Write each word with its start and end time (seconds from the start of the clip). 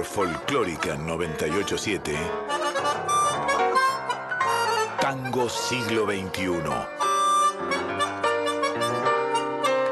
por 0.00 0.04
Folclórica 0.04 0.96
987. 0.96 2.16
Tango 5.00 5.48
Siglo 5.48 6.06
XXI. 6.06 6.48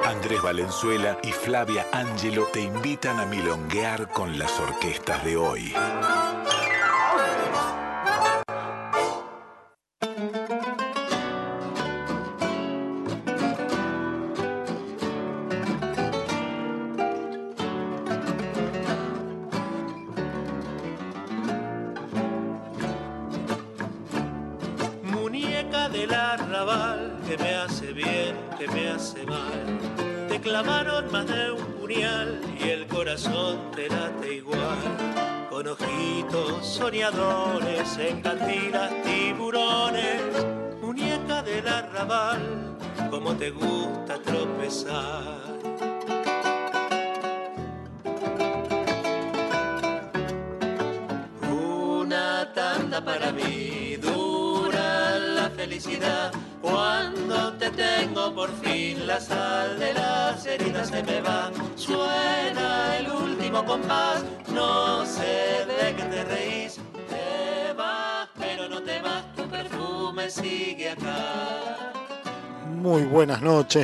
Andrés 0.07 0.41
Valenzuela 0.43 1.19
y 1.23 1.33
Flavia 1.33 1.87
Angelo 1.93 2.47
te 2.53 2.61
invitan 2.61 3.21
a 3.21 3.27
milonguear 3.27 4.09
con 4.09 4.39
las 4.39 4.59
orquestas 4.59 5.23
de 5.25 5.37
hoy. 5.37 5.75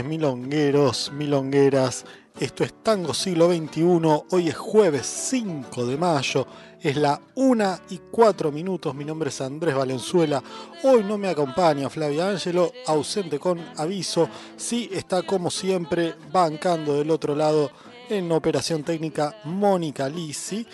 Milongueros, 0.02 1.12
milongueras. 1.12 2.04
Esto 2.40 2.64
es 2.64 2.82
Tango 2.82 3.14
Siglo 3.14 3.52
XXI. 3.52 3.82
Hoy 4.30 4.48
es 4.48 4.56
jueves 4.56 5.06
5 5.06 5.86
de 5.86 5.96
mayo. 5.96 6.46
Es 6.80 6.96
la 6.96 7.20
1 7.36 7.78
y 7.90 7.98
4 8.10 8.50
minutos. 8.50 8.94
Mi 8.94 9.04
nombre 9.04 9.28
es 9.28 9.40
Andrés 9.40 9.74
Valenzuela. 9.74 10.42
Hoy 10.82 11.04
no 11.04 11.16
me 11.16 11.28
acompaña 11.28 11.88
Flavia 11.88 12.28
Ángelo, 12.28 12.72
ausente 12.86 13.38
con 13.38 13.60
aviso. 13.76 14.28
Sí 14.56 14.90
está 14.92 15.22
como 15.22 15.50
siempre 15.50 16.14
bancando 16.32 16.94
del 16.94 17.10
otro 17.10 17.36
lado 17.36 17.70
en 18.08 18.32
operación 18.32 18.82
técnica 18.82 19.36
Mónica 19.44 20.08
Lisi. 20.08 20.66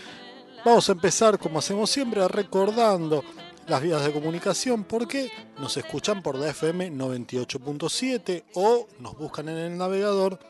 Vamos 0.64 0.88
a 0.88 0.92
empezar 0.92 1.38
como 1.38 1.58
hacemos 1.58 1.90
siempre 1.90 2.26
recordando 2.28 3.22
las 3.70 3.82
vías 3.82 4.04
de 4.04 4.12
comunicación 4.12 4.82
porque 4.82 5.30
nos 5.60 5.76
escuchan 5.76 6.24
por 6.24 6.40
DFM 6.40 6.90
98.7 6.90 8.42
o 8.54 8.88
nos 8.98 9.16
buscan 9.16 9.48
en 9.48 9.58
el 9.58 9.78
navegador 9.78 10.40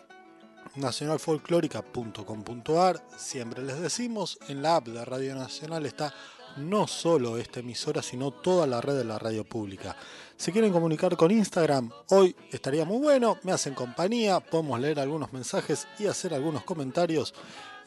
nacionalfolclórica.com.ar. 0.76 3.02
Siempre 3.18 3.62
les 3.62 3.78
decimos, 3.78 4.38
en 4.48 4.62
la 4.62 4.76
app 4.76 4.88
de 4.88 5.04
Radio 5.04 5.34
Nacional 5.34 5.84
está 5.84 6.14
no 6.56 6.86
solo 6.86 7.36
esta 7.36 7.60
emisora, 7.60 8.00
sino 8.00 8.30
toda 8.30 8.66
la 8.66 8.80
red 8.80 8.96
de 8.96 9.04
la 9.04 9.18
radio 9.18 9.44
pública. 9.44 9.94
Si 10.38 10.50
quieren 10.50 10.72
comunicar 10.72 11.14
con 11.18 11.30
Instagram, 11.30 11.90
hoy 12.08 12.34
estaría 12.50 12.86
muy 12.86 13.02
bueno, 13.02 13.36
me 13.42 13.52
hacen 13.52 13.74
compañía, 13.74 14.40
podemos 14.40 14.80
leer 14.80 14.98
algunos 14.98 15.30
mensajes 15.34 15.86
y 15.98 16.06
hacer 16.06 16.32
algunos 16.32 16.64
comentarios. 16.64 17.34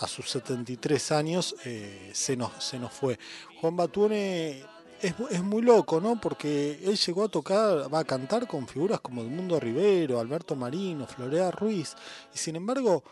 a 0.00 0.08
sus 0.08 0.30
73 0.30 1.12
años 1.12 1.54
eh, 1.64 2.10
se, 2.12 2.36
nos, 2.36 2.52
se 2.62 2.78
nos 2.78 2.92
fue. 2.92 3.18
Juan 3.60 3.76
Batuone 3.76 4.64
es, 5.00 5.42
muy 5.42 5.62
loco, 5.62 6.00
¿no? 6.00 6.20
Porque 6.20 6.80
él 6.82 6.96
llegó 6.96 7.24
a 7.24 7.28
tocar, 7.28 7.92
va 7.92 8.00
a 8.00 8.04
cantar 8.04 8.46
con 8.46 8.66
figuras 8.66 9.00
como 9.00 9.22
Edmundo 9.22 9.60
Rivero, 9.60 10.18
Alberto 10.18 10.56
Marino, 10.56 11.06
Florea 11.06 11.50
Ruiz, 11.50 11.94
y 12.34 12.38
sin 12.38 12.56
embargo 12.56 13.04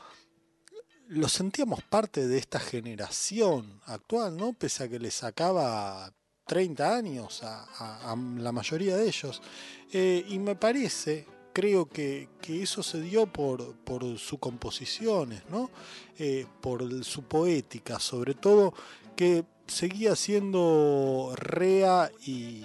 lo 1.09 1.28
sentíamos 1.28 1.82
parte 1.82 2.26
de 2.26 2.38
esta 2.38 2.59
generación 2.59 3.81
actual, 3.84 4.37
¿no? 4.37 4.54
Pese 4.54 4.84
a 4.84 4.88
que 4.88 4.99
le 4.99 5.10
sacaba 5.10 6.10
30 6.47 6.97
años 6.97 7.43
a 7.43 8.16
la 8.38 8.53
mayoría 8.53 8.97
de 8.97 9.06
ellos. 9.06 9.43
Eh, 9.93 10.25
y 10.28 10.38
me 10.38 10.56
parece, 10.56 11.26
creo 11.53 11.87
que, 11.87 12.29
que, 12.41 12.63
eso 12.63 12.83
se 12.83 13.01
dio 13.01 13.27
por, 13.27 13.75
por 13.77 14.19
sus 14.19 14.39
composiciones, 14.39 15.43
¿no? 15.51 15.71
Eh, 16.19 16.47
por 16.61 17.05
su 17.05 17.23
poética, 17.23 17.99
sobre 17.99 18.35
todo, 18.35 18.75
que 19.17 19.45
seguía 19.67 20.17
siendo 20.17 21.33
rea 21.37 22.11
y, 22.27 22.65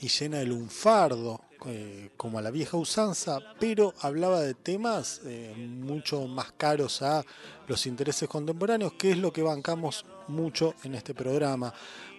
y 0.00 0.08
llena 0.08 0.38
de 0.38 0.46
lunfardo, 0.46 1.40
eh, 1.66 2.10
como 2.18 2.38
a 2.38 2.42
la 2.42 2.50
vieja 2.50 2.76
usanza, 2.76 3.38
pero 3.58 3.94
hablaba 4.00 4.40
de 4.40 4.52
temas 4.52 5.22
eh, 5.24 5.54
mucho 5.56 6.26
más 6.26 6.52
caros 6.52 7.00
a 7.00 7.24
los 7.66 7.86
intereses 7.86 8.28
contemporáneos, 8.28 8.92
que 8.98 9.12
es 9.12 9.18
lo 9.18 9.32
que 9.32 9.42
bancamos 9.42 10.04
mucho 10.28 10.74
en 10.84 10.94
este 10.94 11.14
programa. 11.14 11.72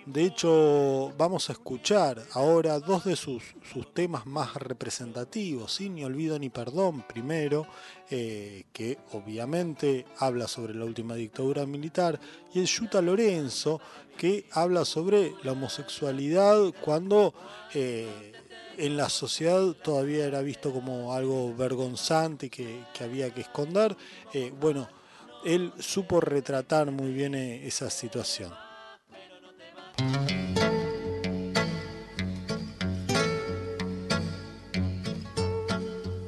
De 0.05 0.23
hecho, 0.23 1.11
vamos 1.17 1.49
a 1.49 1.53
escuchar 1.53 2.21
ahora 2.33 2.79
dos 2.79 3.05
de 3.05 3.15
sus, 3.15 3.41
sus 3.73 3.91
temas 3.91 4.27
más 4.27 4.53
representativos, 4.53 5.73
¿sí? 5.73 5.89
Ni 5.89 6.03
Olvido 6.03 6.37
ni 6.37 6.49
Perdón, 6.49 7.03
primero, 7.07 7.65
eh, 8.11 8.65
que 8.71 8.99
obviamente 9.13 10.05
habla 10.19 10.47
sobre 10.47 10.75
la 10.75 10.85
última 10.85 11.15
dictadura 11.15 11.65
militar, 11.65 12.19
y 12.53 12.59
el 12.59 12.67
Yuta 12.67 13.01
Lorenzo, 13.01 13.81
que 14.15 14.47
habla 14.51 14.85
sobre 14.85 15.33
la 15.41 15.53
homosexualidad 15.53 16.71
cuando 16.83 17.33
eh, 17.73 18.31
en 18.77 18.97
la 18.97 19.09
sociedad 19.09 19.73
todavía 19.73 20.25
era 20.25 20.41
visto 20.41 20.71
como 20.71 21.13
algo 21.13 21.55
vergonzante 21.55 22.51
que, 22.51 22.83
que 22.93 23.03
había 23.03 23.33
que 23.33 23.41
esconder. 23.41 23.97
Eh, 24.33 24.53
bueno, 24.59 24.87
él 25.45 25.71
supo 25.79 26.19
retratar 26.19 26.91
muy 26.91 27.11
bien 27.11 27.35
esa 27.35 27.89
situación. 27.89 28.51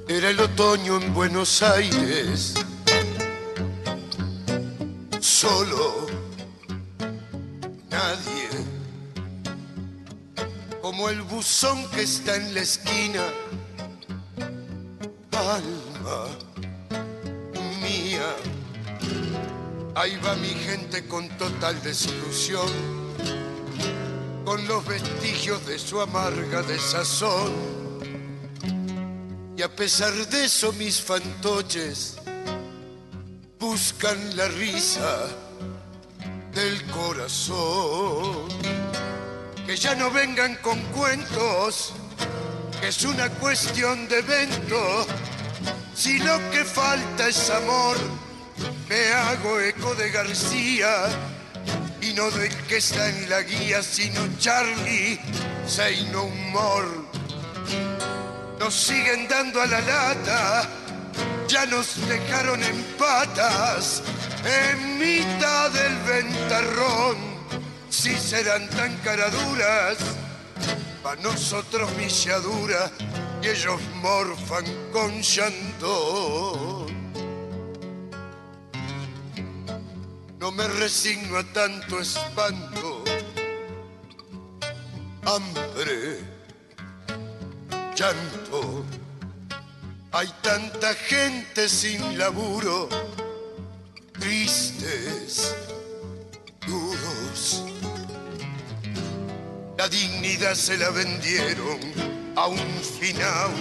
Era 0.08 0.30
el 0.30 0.40
otoño 0.40 1.02
en 1.02 1.14
Buenos 1.14 1.62
Aires, 1.62 2.54
solo, 5.19 6.08
nadie, 7.90 8.50
como 10.81 11.10
el 11.10 11.22
buzón 11.24 11.90
que 11.92 12.04
está 12.04 12.36
en 12.38 12.54
la 12.54 12.62
esquina, 12.62 13.24
alma 15.34 16.28
mía, 17.81 18.36
Ahí 19.98 20.16
va 20.18 20.36
mi 20.36 20.50
gente 20.50 21.08
con 21.08 21.28
total 21.40 21.82
desilusión, 21.82 22.70
con 24.46 24.68
los 24.68 24.86
vestigios 24.86 25.66
de 25.66 25.80
su 25.80 26.00
amarga 26.00 26.62
desazón. 26.62 27.52
Y 29.58 29.64
a 29.64 29.76
pesar 29.76 30.14
de 30.14 30.46
eso 30.46 30.72
mis 30.74 31.02
fantoches 31.02 32.18
buscan 33.58 34.38
la 34.38 34.48
risa 34.50 35.30
del 36.54 36.80
corazón. 36.92 38.50
Que 39.66 39.76
ya 39.76 39.96
no 39.96 40.12
vengan 40.12 40.58
con 40.58 40.80
cuentos, 40.94 41.94
que 42.80 42.90
es 42.90 43.04
una 43.04 43.32
cuestión 43.32 44.08
de 44.10 44.20
evento. 44.20 45.08
Si 45.96 46.20
lo 46.20 46.38
que 46.52 46.64
falta 46.64 47.30
es 47.30 47.50
amor, 47.50 47.98
me 48.89 49.07
hago 49.13 49.59
eco 49.59 49.95
de 49.95 50.09
García 50.12 51.07
y 52.01 52.13
no 52.13 52.30
del 52.31 52.56
que 52.68 52.77
está 52.77 53.09
en 53.09 53.30
la 53.30 53.42
guía, 53.42 53.83
sino 53.83 54.21
Charlie, 54.39 55.19
say 55.68 56.07
no 56.12 56.25
more. 56.51 56.88
Nos 58.59 58.74
siguen 58.74 59.27
dando 59.27 59.62
a 59.62 59.68
la 59.68 59.81
lata, 59.81 60.69
ya 61.48 61.65
nos 61.65 61.95
dejaron 62.07 62.63
en 62.63 62.83
patas, 62.98 64.01
en 64.44 64.98
mitad 64.98 65.69
del 65.71 65.95
ventarrón, 65.98 67.18
si 67.89 68.15
serán 68.15 68.69
tan 68.69 68.95
caraduras, 68.98 69.98
para 71.04 71.21
nosotros 71.21 71.92
milladura 71.95 72.92
y 73.42 73.48
ellos 73.50 73.80
morfan 74.01 74.65
con 74.92 75.21
llanto. 75.21 76.87
No 80.48 80.54
me 80.54 80.66
resigno 80.80 81.38
a 81.38 81.44
tanto 81.44 82.00
espanto, 82.00 83.04
hambre, 85.26 86.20
llanto. 87.94 88.86
Hay 90.14 90.30
tanta 90.42 90.94
gente 90.94 91.68
sin 91.68 92.18
laburo, 92.18 92.88
tristes, 94.18 95.54
duros. 96.66 97.66
La 99.78 99.90
dignidad 99.90 100.56
se 100.56 100.78
la 100.78 100.92
vendieron 100.92 101.78
a 102.38 102.48
un 102.48 102.74
final, 103.02 103.52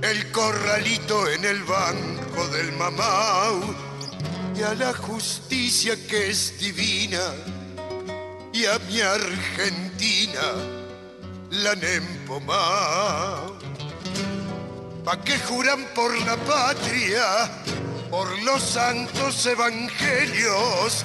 el 0.00 0.32
corralito 0.32 1.28
en 1.28 1.44
el 1.44 1.62
banco 1.64 2.48
del 2.48 2.72
mamau 2.72 3.85
y 4.56 4.62
a 4.62 4.74
la 4.74 4.92
justicia 4.94 5.96
que 6.08 6.30
es 6.30 6.58
divina 6.58 7.20
y 8.52 8.64
a 8.64 8.78
mi 8.78 9.00
Argentina 9.00 10.40
la 11.50 11.72
han 11.72 11.80
¿Pa' 15.04 15.20
qué 15.22 15.38
juran 15.40 15.86
por 15.94 16.16
la 16.26 16.36
patria, 16.36 17.50
por 18.10 18.26
los 18.42 18.62
santos 18.62 19.44
evangelios, 19.46 21.04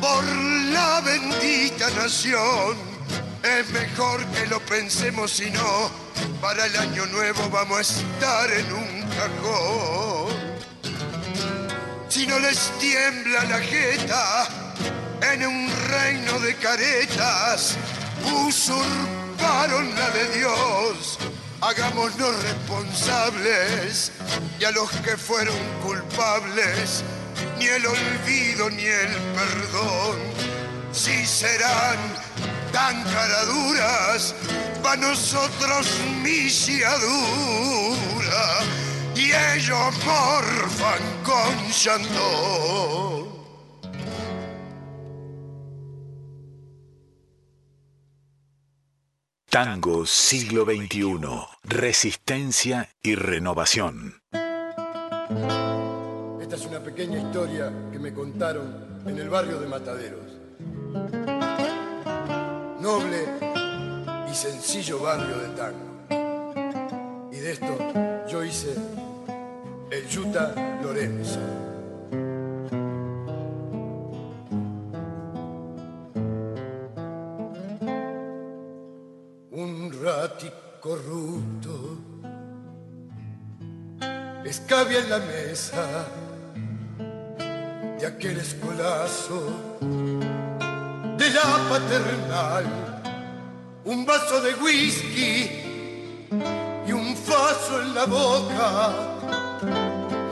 por 0.00 0.24
la 0.24 1.00
bendita 1.02 1.90
nación? 1.90 2.76
Es 3.42 3.68
mejor 3.70 4.24
que 4.26 4.46
lo 4.46 4.58
pensemos 4.60 5.38
y 5.40 5.50
no, 5.50 5.90
para 6.40 6.66
el 6.66 6.76
año 6.76 7.06
nuevo 7.06 7.48
vamos 7.50 7.78
a 7.78 7.82
estar 7.82 8.50
en 8.50 8.72
un 8.72 9.02
cajón 9.10 10.25
si 12.16 12.26
no 12.26 12.38
les 12.38 12.72
tiembla 12.78 13.44
la 13.44 13.58
jeta 13.60 14.48
en 15.20 15.46
un 15.46 15.70
reino 15.90 16.38
de 16.38 16.54
caretas, 16.54 17.76
usurparon 18.24 19.94
la 19.94 20.08
de 20.12 20.38
Dios. 20.38 21.18
Hagámonos 21.60 22.42
responsables 22.42 24.12
y 24.58 24.64
a 24.64 24.70
los 24.70 24.90
que 25.04 25.18
fueron 25.18 25.58
culpables, 25.82 27.04
ni 27.58 27.66
el 27.66 27.84
olvido 27.84 28.70
ni 28.70 28.86
el 28.86 29.12
perdón. 29.36 30.18
Si 30.92 31.26
serán 31.26 31.98
tan 32.72 33.04
caraduras, 33.04 34.34
para 34.82 35.02
nosotros 35.02 35.86
misiadura 36.22 36.96
y 39.16 39.32
ellos 39.32 39.94
morfan 40.04 41.00
con 41.24 41.68
llanto. 41.70 43.32
Tango 49.48 50.04
siglo 50.04 50.66
XXI, 50.66 51.18
resistencia 51.64 52.90
y 53.02 53.14
renovación. 53.14 54.20
Esta 56.42 56.56
es 56.56 56.66
una 56.66 56.80
pequeña 56.80 57.18
historia 57.18 57.72
que 57.90 57.98
me 57.98 58.12
contaron 58.12 59.02
en 59.06 59.18
el 59.18 59.30
barrio 59.30 59.58
de 59.58 59.66
Mataderos. 59.66 60.32
Noble 62.80 63.24
y 64.30 64.34
sencillo 64.34 64.98
barrio 65.00 65.38
de 65.38 65.48
tango. 65.56 65.85
Y 67.36 67.38
de 67.38 67.52
esto 67.52 67.76
yo 68.30 68.42
hice 68.42 68.74
el 69.90 70.08
Yuta 70.08 70.54
Lorenzo. 70.82 71.38
Un 79.50 79.92
ratico 80.02 80.66
corrupto 80.80 81.98
escabia 84.46 85.00
en 85.00 85.10
la 85.10 85.18
mesa 85.18 86.06
de 87.98 88.06
aquel 88.06 88.38
escolazo 88.38 89.52
de 91.18 91.30
la 91.30 91.42
paternal, 91.68 92.64
un 93.84 94.06
vaso 94.06 94.40
de 94.40 94.54
whisky 94.54 95.66
y 96.86 96.92
un 96.92 97.16
faso 97.16 97.82
en 97.82 97.94
la 97.94 98.04
boca 98.06 98.90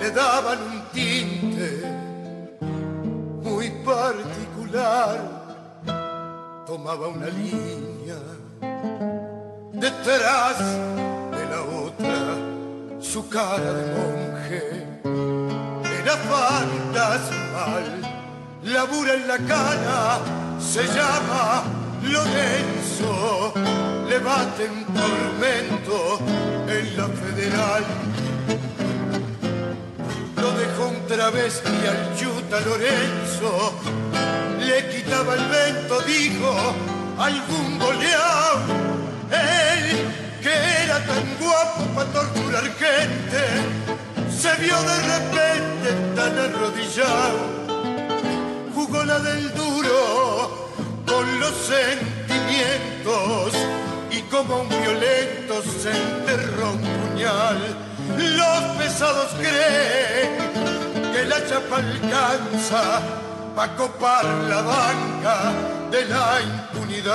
le 0.01 0.11
daban 0.11 0.59
un 0.63 0.83
tinte 0.93 1.83
muy 3.43 3.71
particular. 3.85 5.19
Tomaba 6.67 7.09
una 7.09 7.27
línea 7.27 8.17
detrás 9.73 10.59
de 11.37 11.45
la 11.53 11.61
otra, 11.85 12.19
su 13.01 13.29
cara 13.29 13.73
de 13.73 13.87
monje 13.95 14.85
era 16.01 16.17
fantasmal. 16.17 17.85
Labura 18.63 19.15
en 19.15 19.29
la 19.29 19.39
cara, 19.39 20.21
se 20.59 20.85
llama 20.87 21.65
Lorenzo, 22.03 23.53
le 24.09 24.19
baten 24.19 24.85
tormento 24.87 26.19
en 26.69 26.97
la 26.97 27.09
federal. 27.09 27.85
Lo 30.37 30.53
dejó 30.53 30.89
un 30.89 31.07
travesti 31.07 31.87
al 31.93 32.17
Yuta 32.17 32.61
Lorenzo, 32.61 33.73
le 34.61 34.89
quitaba 34.89 35.35
el 35.35 35.49
vento, 35.49 36.01
dijo 36.01 36.75
algún 37.19 37.79
goleado, 37.79 38.75
él 39.31 40.09
que 40.43 40.55
era 40.85 40.99
tan 41.07 41.37
guapo 41.41 41.85
para 41.95 42.11
torturar 42.11 42.65
gente, 42.85 43.41
se 44.31 44.55
vio 44.63 44.77
de 44.83 44.99
repente 45.15 45.89
tan 46.15 46.39
arrodillado, 46.39 47.41
jugó 48.75 49.05
la 49.05 49.19
del 49.19 49.55
duro 49.55 50.71
con 51.07 51.41
los 51.41 51.55
sentimientos 51.55 53.55
como 54.35 54.63
un 54.63 54.69
violento 54.69 55.63
se 55.63 55.91
enterró 55.91 56.73
un 56.73 56.81
puñal 56.81 57.59
los 58.19 58.63
pesados 58.77 59.31
creen 59.39 60.37
que 61.13 61.25
la 61.25 61.47
chapa 61.47 61.77
alcanza 61.77 63.01
para 63.55 63.77
copar 63.77 64.25
la 64.25 64.63
banca 64.63 65.53
de 65.91 66.05
la 66.07 66.41
impunidad. 66.43 67.15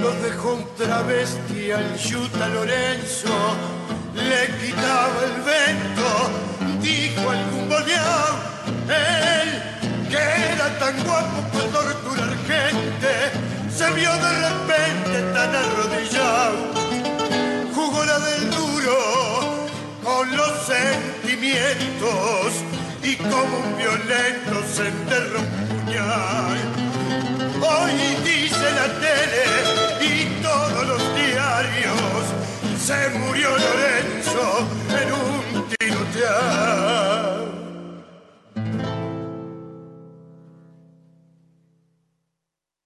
Los 0.00 0.22
dejó 0.22 0.54
un 0.54 0.64
travesti 0.76 1.72
al 1.72 1.96
Yuta 1.96 2.48
Lorenzo, 2.48 3.34
le 4.26 4.48
quitaba 4.58 5.18
el 5.24 5.36
vento, 5.42 6.08
dijo 6.80 7.30
algún 7.30 7.68
boleón, 7.68 8.34
él 8.88 9.48
que 10.10 10.22
era 10.52 10.78
tan 10.78 10.94
guapo 11.04 11.42
para 11.52 11.68
torturar 11.70 12.34
gente, 12.46 13.12
se 13.70 13.90
vio 13.92 14.12
de 14.12 14.32
repente 14.46 15.16
tan 15.32 15.54
arrodillado, 15.54 16.56
jugó 17.74 18.04
la 18.04 18.18
del 18.18 18.50
duro 18.50 19.66
con 20.02 20.36
los 20.36 20.52
sentimientos 20.66 22.52
y 23.02 23.16
como 23.16 23.58
un 23.58 23.76
violento 23.76 24.54
se 24.74 24.88
enterró 24.88 25.40
un 25.40 25.84
puñal. 25.84 26.58
Hoy 27.62 27.94
dice 28.24 28.66
la 28.80 28.86
tele 29.04 29.44
y 30.00 30.42
todos 30.42 30.86
los 30.86 31.02
diarios 31.14 31.95
se 32.86 33.08
murió 33.18 33.48
Lorenzo 33.50 34.68
en 35.00 35.08
un 35.12 35.68
tirotear. 35.76 37.46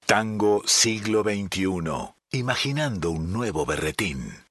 Tango 0.07 0.63
siglo 0.65 1.23
XXI. 1.23 2.15
Imaginando 2.33 3.11
un 3.11 3.31
nuevo 3.31 3.67
berretín. 3.67 4.50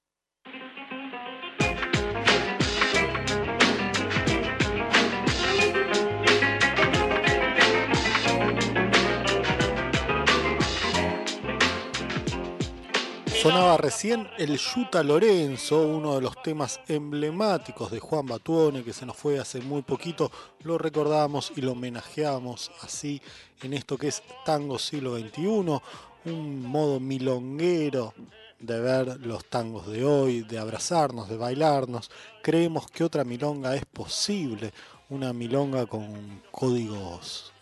Sonaba 13.40 13.78
recién 13.78 14.28
el 14.36 14.58
Yuta 14.58 15.02
Lorenzo, 15.02 15.80
uno 15.80 16.14
de 16.16 16.20
los 16.20 16.42
temas 16.42 16.78
emblemáticos 16.88 17.90
de 17.90 17.98
Juan 17.98 18.26
Batuone, 18.26 18.84
que 18.84 18.92
se 18.92 19.06
nos 19.06 19.16
fue 19.16 19.38
hace 19.38 19.62
muy 19.62 19.80
poquito. 19.80 20.30
Lo 20.62 20.76
recordamos 20.76 21.50
y 21.56 21.62
lo 21.62 21.72
homenajeamos 21.72 22.70
así 22.82 23.22
en 23.62 23.72
esto 23.72 23.96
que 23.96 24.08
es 24.08 24.22
Tango 24.44 24.78
Siglo 24.78 25.18
XXI, 25.18 25.80
un 26.26 26.62
modo 26.66 27.00
milonguero 27.00 28.12
de 28.58 28.78
ver 28.78 29.18
los 29.24 29.46
tangos 29.46 29.86
de 29.86 30.04
hoy, 30.04 30.42
de 30.42 30.58
abrazarnos, 30.58 31.30
de 31.30 31.38
bailarnos. 31.38 32.10
Creemos 32.42 32.90
que 32.90 33.04
otra 33.04 33.24
milonga 33.24 33.74
es 33.74 33.86
posible, 33.86 34.70
una 35.08 35.32
milonga 35.32 35.86
con 35.86 36.42
códigos 36.50 37.54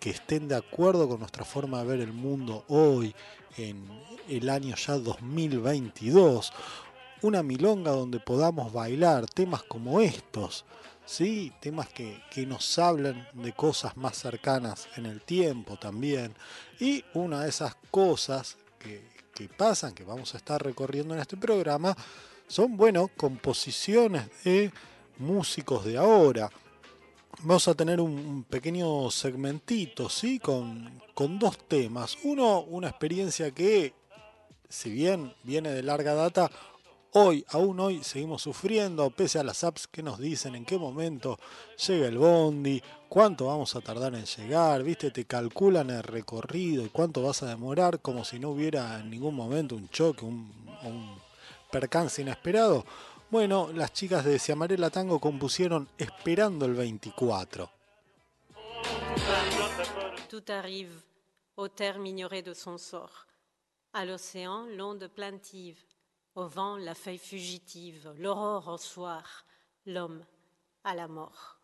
que 0.00 0.10
estén 0.10 0.48
de 0.48 0.56
acuerdo 0.56 1.08
con 1.08 1.20
nuestra 1.20 1.44
forma 1.44 1.78
de 1.80 1.84
ver 1.84 2.00
el 2.00 2.12
mundo 2.12 2.64
hoy, 2.68 3.14
en 3.56 3.86
el 4.28 4.48
año 4.48 4.76
ya 4.76 4.94
2022, 4.94 6.52
una 7.22 7.42
milonga 7.42 7.90
donde 7.90 8.20
podamos 8.20 8.72
bailar 8.72 9.26
temas 9.26 9.62
como 9.62 10.00
estos, 10.00 10.64
¿sí? 11.04 11.52
temas 11.60 11.88
que, 11.88 12.22
nos 12.46 12.78
hablan 12.78 13.28
de 13.34 13.52
cosas 13.52 13.96
más 13.96 14.16
cercanas 14.16 14.88
en 14.96 15.06
el 15.06 15.20
tiempo 15.20 15.76
también. 15.76 16.34
Y 16.78 17.04
una 17.14 17.42
de 17.42 17.50
esas 17.50 17.76
cosas 17.90 18.56
que, 18.78 19.02
que 19.34 19.48
pasan, 19.48 19.92
que 19.92 20.04
vamos 20.04 20.34
a 20.34 20.38
estar 20.38 20.62
recorriendo 20.62 21.14
en 21.14 21.20
este 21.20 21.36
programa, 21.36 21.96
son, 22.48 22.76
bueno, 22.76 23.08
composiciones 23.16 24.28
de 24.44 24.72
músicos 25.18 25.84
de 25.84 25.98
ahora 25.98 26.50
vamos 27.42 27.68
a 27.68 27.74
tener 27.74 28.00
un, 28.00 28.44
pequeño 28.48 29.10
segmentito, 29.10 30.08
¿sí? 30.08 30.38
Con, 30.38 31.00
con, 31.20 31.38
dos 31.38 31.58
temas. 31.68 32.16
Uno, 32.24 32.62
una 32.62 32.88
experiencia 32.88 33.50
que, 33.50 33.92
si 34.68 34.90
bien 34.90 35.34
viene 35.42 35.70
de 35.70 35.82
larga 35.82 36.14
data, 36.14 36.50
hoy, 37.12 37.44
aún 37.50 37.78
hoy, 37.80 38.02
seguimos 38.02 38.42
sufriendo, 38.42 39.10
pese 39.10 39.38
a 39.38 39.44
las 39.44 39.62
apps 39.64 39.86
que 39.86 40.02
nos 40.02 40.18
dicen 40.18 40.54
en 40.54 40.64
qué 40.64 40.78
momento 40.78 41.38
llega 41.86 42.08
el 42.08 42.16
bondi, 42.16 42.82
cuánto 43.08 43.46
vamos 43.46 43.76
a 43.76 43.80
tardar 43.80 44.14
en 44.14 44.24
llegar, 44.24 44.82
¿viste? 44.82 45.10
Te 45.10 45.26
calculan 45.26 45.90
el 45.90 46.02
recorrido 46.02 46.84
y 46.84 46.88
cuánto 46.88 47.22
vas 47.22 47.42
a 47.42 47.48
demorar, 47.48 48.00
como 48.00 48.24
si 48.24 48.38
no 48.38 48.50
hubiera 48.50 49.00
en 49.00 49.10
ningún 49.10 49.34
momento 49.34 49.76
un 49.76 49.88
choque, 49.90 50.24
un, 50.24 50.50
un 50.84 51.18
percance 51.70 52.22
inesperado. 52.22 52.84
Bueno, 53.30 53.70
las 53.72 53.92
chicas 53.92 54.24
de 54.24 54.38
Siamarela 54.38 54.90
Tango 54.90 55.20
compusieron 55.20 55.88
Esperando 55.98 56.66
el 56.66 56.74
24. 56.74 57.70
Tout 60.28 60.50
arrive, 60.50 60.90
au 61.60 61.68
terme 61.68 62.06
ignoré 62.06 62.40
de 62.40 62.54
son 62.54 62.78
sort. 62.78 63.26
À 63.92 64.06
l'océan, 64.06 64.64
l'onde 64.76 65.06
plaintive. 65.08 65.78
Au 66.34 66.46
vent, 66.46 66.76
la 66.76 66.94
feuille 66.94 67.18
fugitive. 67.18 68.10
L'aurore 68.16 68.68
au 68.68 68.78
soir. 68.78 69.44
L'homme 69.84 70.24
à 70.84 70.94
la 70.94 71.06
mort. 71.06 71.60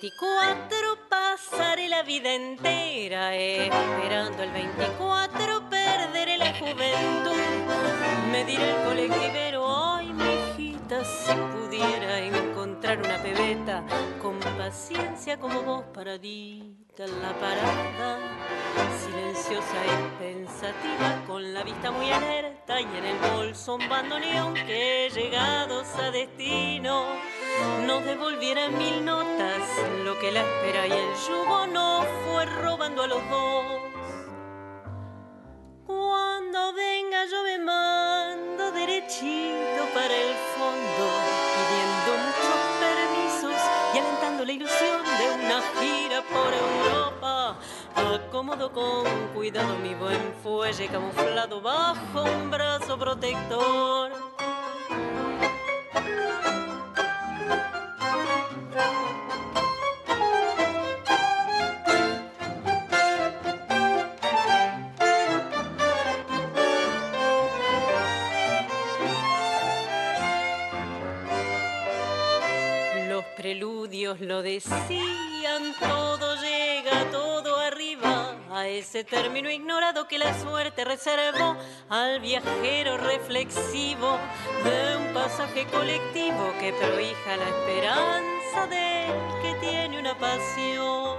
24 0.00 1.08
pasaré 1.08 1.88
la 1.88 2.04
vida 2.04 2.32
entera, 2.32 3.34
esperando 3.34 4.44
el 4.44 4.52
24 4.52 5.68
perderé 5.68 6.38
la 6.38 6.54
juventud. 6.54 7.32
Me 8.30 8.44
dirá 8.44 8.76
el 8.76 8.84
colectivero, 8.84 9.66
ay 9.66 10.12
mi 10.12 10.24
hijita, 10.24 11.04
si 11.04 11.34
pudiera 11.34 12.20
encontrar 12.20 12.98
una 12.98 13.20
pebeta 13.20 13.84
con 14.22 14.38
paciencia 14.38 15.36
como 15.36 15.62
vos 15.62 15.84
paradita 15.92 17.04
en 17.04 17.20
la 17.20 17.32
parada, 17.32 18.18
silenciosa 19.00 19.78
y 19.84 20.22
pensativa, 20.22 21.24
con 21.26 21.52
la 21.52 21.64
vista 21.64 21.90
muy 21.90 22.08
alerta 22.12 22.80
y 22.80 22.84
en 22.84 23.04
el 23.04 23.18
bolso 23.34 23.74
un 23.74 23.88
bandoneón 23.88 24.54
que 24.54 25.10
llegados 25.12 25.88
a 25.96 26.12
destino 26.12 27.27
nos 27.86 28.04
devolviera 28.04 28.68
mil 28.68 29.04
notas 29.04 29.62
lo 30.04 30.18
que 30.18 30.32
la 30.32 30.40
espera 30.40 30.86
y 30.86 30.92
el 30.92 31.14
yugo 31.26 31.66
no 31.66 32.04
fue 32.24 32.46
robando 32.46 33.02
a 33.02 33.06
los 33.06 33.30
dos. 33.30 33.64
Cuando 35.86 36.72
venga 36.74 37.24
yo 37.30 37.42
me 37.44 37.58
mando 37.58 38.72
derechito 38.72 39.82
para 39.94 40.14
el 40.14 40.34
fondo, 40.54 41.04
pidiendo 41.56 42.10
muchos 42.26 42.58
permisos 42.80 43.60
y 43.94 43.98
alentando 43.98 44.44
la 44.44 44.52
ilusión 44.52 45.02
de 45.18 45.44
una 45.44 45.62
gira 45.78 46.22
por 46.22 46.52
Europa. 46.54 47.56
Acomodo 47.94 48.72
con 48.72 49.04
cuidado 49.34 49.76
mi 49.78 49.94
buen 49.94 50.34
fuelle 50.42 50.86
camuflado 50.88 51.60
bajo 51.60 52.22
un 52.22 52.50
brazo 52.50 52.98
protector. 52.98 54.12
Lo 74.16 74.42
decían, 74.42 75.74
todo 75.78 76.36
llega, 76.36 77.10
todo 77.10 77.58
arriba, 77.58 78.36
a 78.50 78.66
ese 78.66 79.04
término 79.04 79.50
ignorado 79.50 80.08
que 80.08 80.18
la 80.18 80.38
suerte 80.40 80.84
reservó 80.84 81.56
al 81.90 82.18
viajero 82.20 82.96
reflexivo 82.96 84.18
de 84.64 84.96
un 84.96 85.12
pasaje 85.12 85.66
colectivo 85.66 86.54
que 86.58 86.72
prohija 86.72 87.36
la 87.36 87.48
esperanza 87.48 88.66
del 88.70 89.42
que 89.42 89.54
tiene 89.60 90.00
una 90.00 90.18
pasión. 90.18 91.18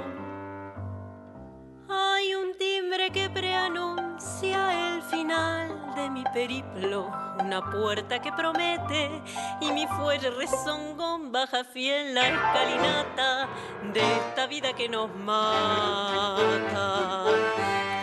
Hay 1.90 2.34
un 2.34 2.58
timbre 2.58 3.12
que 3.12 3.30
preanuncia 3.30 4.96
el 4.96 5.04
final 5.04 5.69
de 6.00 6.10
mi 6.10 6.24
periplo, 6.34 7.12
una 7.40 7.62
puerta 7.72 8.22
que 8.22 8.32
promete 8.32 9.22
y 9.62 9.72
mi 9.72 9.86
fuelle 9.88 10.30
rezongón 10.32 11.32
baja 11.32 11.64
fiel 11.64 12.14
la 12.16 12.28
escalinata 12.28 13.48
de 13.94 14.00
esta 14.00 14.48
vida 14.48 14.74
que 14.74 14.88
nos 14.88 15.14
mata. 15.16 15.66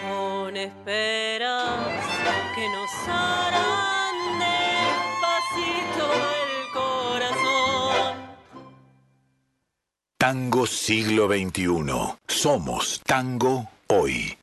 Con 0.09 0.57
esperas 0.57 1.87
que 2.55 2.69
nos 2.69 3.09
harán 3.09 4.17
despacito 4.47 6.05
el 6.43 6.73
corazón. 6.73 8.15
Tango 10.19 10.67
siglo 10.67 11.29
XXI. 11.29 12.19
Somos 12.27 13.01
tango 13.05 13.69
hoy. 13.89 14.37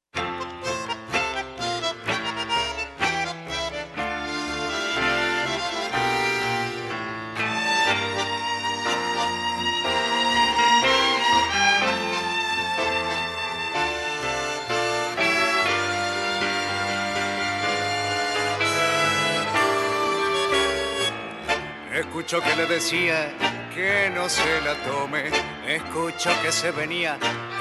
Escucho 22.33 22.49
que 22.49 22.55
le 22.55 22.65
decía 22.65 23.31
que 23.75 24.09
no 24.09 24.27
se 24.27 24.59
la 24.61 24.73
tome. 24.85 25.25
Escucho 25.67 26.31
que 26.41 26.51
se 26.51 26.71
venía 26.71 27.19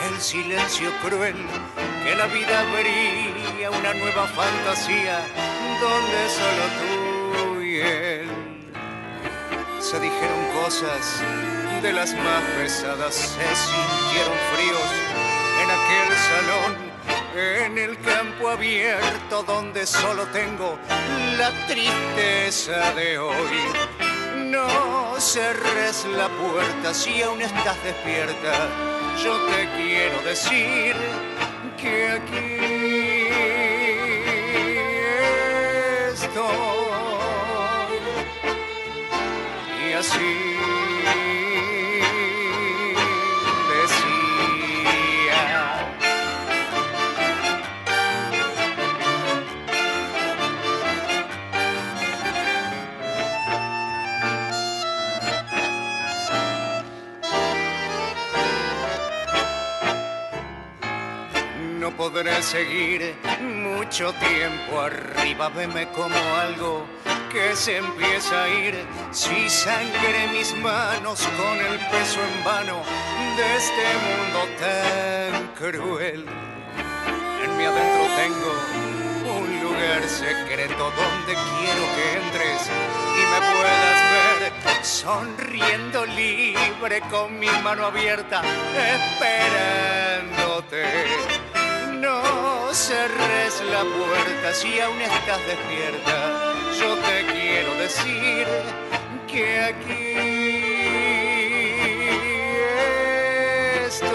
el 0.08 0.18
silencio 0.18 0.90
cruel, 1.02 1.36
que 2.02 2.14
la 2.14 2.24
vida 2.28 2.60
abría 2.60 3.70
una 3.70 3.92
nueva 3.92 4.26
fantasía 4.28 5.20
donde 5.78 6.28
solo 6.38 6.64
tú 6.80 7.60
y 7.60 7.80
él 7.80 8.30
se 9.78 10.00
dijeron 10.00 10.42
cosas 10.62 11.22
de 11.82 11.92
las 11.92 12.14
más 12.14 12.42
pesadas, 12.56 13.14
se 13.14 13.44
sintieron 13.54 14.38
fríos 14.54 14.90
en 15.62 15.70
aquel 15.70 16.16
salón 16.16 16.92
en 17.36 17.76
el 17.76 17.98
campo 18.00 18.48
abierto 18.48 19.42
donde 19.42 19.84
solo 19.84 20.24
tengo 20.28 20.78
la 21.36 21.50
tristeza 21.66 22.92
de 22.92 23.18
hoy. 23.18 24.01
No 24.52 25.18
cerres 25.18 26.04
la 26.14 26.28
puerta 26.28 26.92
si 26.92 27.22
aún 27.22 27.40
estás 27.40 27.82
despierta. 27.82 28.52
Yo 29.24 29.34
te 29.46 29.66
quiero 29.78 30.20
decir 30.20 30.94
que 31.80 32.10
aquí 32.10 32.58
estoy. 36.12 36.44
Y 39.88 39.92
así 39.94 40.52
podré 62.22 62.40
seguir 62.40 63.16
mucho 63.40 64.12
tiempo 64.12 64.80
arriba. 64.80 65.48
Veme 65.48 65.88
como 65.88 66.14
algo 66.40 66.86
que 67.32 67.56
se 67.56 67.78
empieza 67.78 68.44
a 68.44 68.48
ir. 68.48 68.86
Si 69.10 69.50
sangre 69.50 70.28
mis 70.32 70.54
manos 70.56 71.28
con 71.36 71.58
el 71.58 71.80
peso 71.90 72.20
en 72.22 72.44
vano 72.44 72.84
de 73.36 73.56
este 73.56 73.94
mundo 74.06 74.38
tan 74.60 75.48
cruel. 75.58 76.24
En 77.42 77.56
mi 77.56 77.64
adentro 77.64 78.04
tengo 78.14 78.52
un 79.36 79.48
lugar 79.60 80.02
secreto 80.08 80.92
donde 81.02 81.32
quiero 81.32 81.84
que 81.96 82.04
entres 82.22 82.70
y 83.16 83.22
me 83.32 83.40
puedas 83.52 83.98
ver 84.12 84.52
sonriendo 84.84 86.06
libre 86.06 87.00
con 87.10 87.36
mi 87.36 87.50
mano 87.64 87.86
abierta 87.86 88.42
esperándote 88.94 90.82
cerres 92.74 93.60
la 93.70 93.82
puerta 93.84 94.54
si 94.54 94.80
aún 94.80 95.00
estás 95.00 95.40
despierta. 95.46 96.54
Yo 96.78 96.96
te 96.96 97.26
quiero 97.32 97.74
decir 97.74 98.46
que 99.30 99.60
aquí 99.60 100.16
estoy 103.86 104.12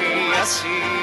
y 0.00 0.34
así. 0.40 0.93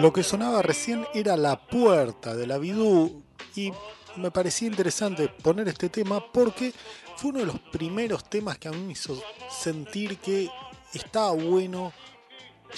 Lo 0.00 0.12
que 0.12 0.22
sonaba 0.22 0.62
recién 0.62 1.04
era 1.12 1.36
la 1.36 1.66
puerta 1.66 2.36
de 2.36 2.46
la 2.46 2.58
Bidú 2.58 3.24
y 3.56 3.72
me 4.14 4.30
parecía 4.30 4.68
interesante 4.68 5.28
poner 5.28 5.66
este 5.66 5.88
tema 5.88 6.32
porque 6.32 6.72
fue 7.16 7.30
uno 7.30 7.40
de 7.40 7.46
los 7.46 7.58
primeros 7.72 8.30
temas 8.30 8.58
que 8.58 8.68
a 8.68 8.70
mí 8.70 8.78
me 8.78 8.92
hizo 8.92 9.20
sentir 9.50 10.18
que 10.18 10.48
estaba 10.94 11.32
bueno 11.32 11.92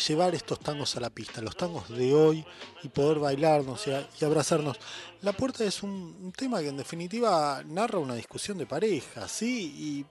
llevar 0.09 0.35
estos 0.35 0.61
tangos 0.61 0.97
a 0.97 1.01
la 1.01 1.11
pista, 1.11 1.43
los 1.43 1.57
tangos 1.57 1.91
de 1.91 2.15
hoy 2.15 2.43
y 2.83 2.89
poder 2.89 3.19
bailarnos 3.19 3.87
y, 3.87 4.25
abrazarnos. 4.25 4.79
La 5.21 5.35
puerta 5.35 5.63
es 5.65 5.83
un, 5.83 6.33
tema 6.35 6.61
que 6.61 6.69
en 6.69 6.79
definitiva 6.79 7.63
narra 7.67 7.99
una 7.99 8.15
discusión 8.15 8.57
de 8.57 8.65
pareja, 8.65 9.29
¿sí? 9.29 10.07